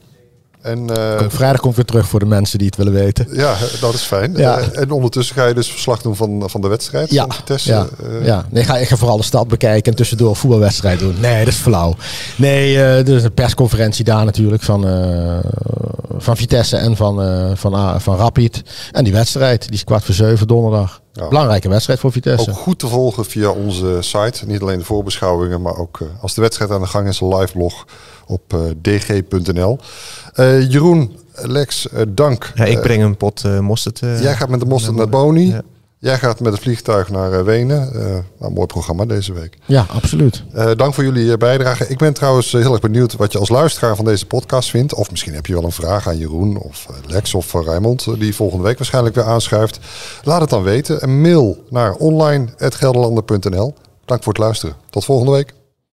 En, 0.61 0.89
eh, 0.97 1.17
Kom, 1.17 1.31
vrijdag 1.31 1.61
kom 1.61 1.69
ik 1.69 1.75
weer 1.75 1.85
terug 1.85 2.07
voor 2.07 2.19
de 2.19 2.25
mensen 2.25 2.57
die 2.57 2.67
het 2.67 2.75
willen 2.75 2.93
weten. 2.93 3.27
ja, 3.31 3.55
dat 3.81 3.93
is 3.93 4.01
fijn. 4.01 4.33
Ja. 4.35 4.59
En 4.59 4.91
ondertussen 4.91 5.35
ga 5.35 5.45
je 5.45 5.53
dus 5.53 5.67
verslag 5.71 6.01
doen 6.01 6.15
van, 6.15 6.43
van 6.49 6.61
de 6.61 6.67
wedstrijd. 6.67 7.11
Ja, 7.11 7.23
van 7.23 7.33
Vitesse. 7.33 7.71
ja, 7.71 7.87
ja. 8.23 8.45
Nee, 8.49 8.63
ga, 8.63 8.77
ik 8.77 8.87
ga 8.87 8.95
vooral 8.95 9.17
de 9.17 9.23
stad 9.23 9.47
bekijken 9.47 9.91
en 9.91 9.97
tussendoor 9.97 10.29
een 10.29 10.35
voetbalwedstrijd 10.35 10.99
doen. 10.99 11.15
Nee, 11.19 11.39
dat 11.45 11.53
is 11.53 11.59
flauw. 11.59 11.95
Nee, 12.37 12.75
eh, 12.75 12.97
er 13.07 13.15
is 13.15 13.23
een 13.23 13.33
persconferentie 13.33 14.03
daar 14.05 14.25
natuurlijk 14.25 14.63
van, 14.63 14.87
eh, 14.87 15.37
van 16.17 16.37
Vitesse 16.37 16.77
en 16.77 16.95
van, 16.95 17.21
eh, 17.21 17.51
van, 17.53 18.01
van 18.01 18.15
Rapid. 18.17 18.61
En 18.91 19.03
die 19.03 19.13
wedstrijd, 19.13 19.61
die 19.65 19.73
is 19.73 19.83
kwart 19.83 20.03
voor 20.03 20.15
zeven 20.15 20.47
donderdag. 20.47 21.01
Ja. 21.17 21.27
Belangrijke 21.27 21.69
wedstrijd 21.69 21.99
voor 21.99 22.11
Vitesse. 22.11 22.49
Ook 22.49 22.55
goed 22.57 22.79
te 22.79 22.87
volgen 22.87 23.25
via 23.25 23.49
onze 23.49 23.97
site. 23.99 24.45
Niet 24.45 24.61
alleen 24.61 24.79
de 24.79 24.85
voorbeschouwingen, 24.85 25.61
maar 25.61 25.77
ook 25.77 25.99
eh, 26.01 26.07
als 26.21 26.33
de 26.33 26.41
wedstrijd 26.41 26.71
aan 26.71 26.81
de 26.81 26.87
gang 26.87 27.07
is, 27.07 27.19
een 27.19 27.35
live 27.37 27.53
blog 27.53 27.85
op 28.27 28.53
eh, 28.53 28.59
dg.nl. 28.81 29.79
Eh, 30.33 30.71
Jeroen, 30.71 31.19
Lex, 31.33 31.89
eh, 31.89 32.01
dank. 32.09 32.51
Ja, 32.55 32.63
ik 32.65 32.81
breng 32.81 33.03
een 33.03 33.17
pot 33.17 33.43
eh 33.45 33.59
mosterd. 33.59 34.01
eh, 34.01 34.21
jij 34.21 34.35
gaat 34.35 34.49
met 34.49 34.59
de 34.59 34.65
mosterd 34.65 34.95
naar 34.95 35.09
Boni. 35.09 35.47
Ja. 35.47 35.61
Jij 36.07 36.17
gaat 36.17 36.39
met 36.39 36.53
het 36.53 36.61
vliegtuig 36.61 37.09
naar 37.09 37.33
eh, 37.33 37.43
Wenen. 37.43 37.93
Eh, 37.93 38.17
nou, 38.39 38.53
mooi 38.53 38.67
programma 38.67 39.05
deze 39.05 39.33
week. 39.33 39.57
Ja, 39.65 39.85
absoluut. 39.89 40.43
Eh, 40.53 40.71
dank 40.75 40.93
voor 40.93 41.03
jullie 41.03 41.37
bijdrage. 41.37 41.87
Ik 41.87 41.97
ben 41.97 42.13
trouwens 42.13 42.51
heel 42.51 42.71
erg 42.71 42.81
benieuwd 42.81 43.15
wat 43.15 43.31
je 43.31 43.39
als 43.39 43.49
luisteraar 43.49 43.95
van 43.95 44.05
deze 44.05 44.25
podcast 44.25 44.69
vindt. 44.69 44.93
Of 44.93 45.11
misschien 45.11 45.33
heb 45.33 45.45
je 45.45 45.53
wel 45.53 45.63
een 45.63 45.71
vraag 45.71 46.07
aan 46.07 46.17
Jeroen 46.17 46.57
of 46.57 46.87
Lex 47.07 47.33
of 47.33 47.53
eh, 47.53 47.79
die 48.17 48.35
volgende 48.35 48.63
week 48.63 48.77
waarschijnlijk 48.77 49.15
weer 49.15 49.23
aanschuift. 49.23 49.79
Laat 50.23 50.41
het 50.41 50.49
dan 50.49 50.63
weten. 50.63 51.03
Een 51.03 51.21
mail 51.21 51.63
naar 51.69 51.93
online.gelderlanden.nl. 51.93 53.73
Dank 54.05 54.23
voor 54.23 54.33
het 54.33 54.41
luisteren. 54.41 54.75
Tot 54.89 55.05
volgende 55.05 55.31
week. 55.31 55.53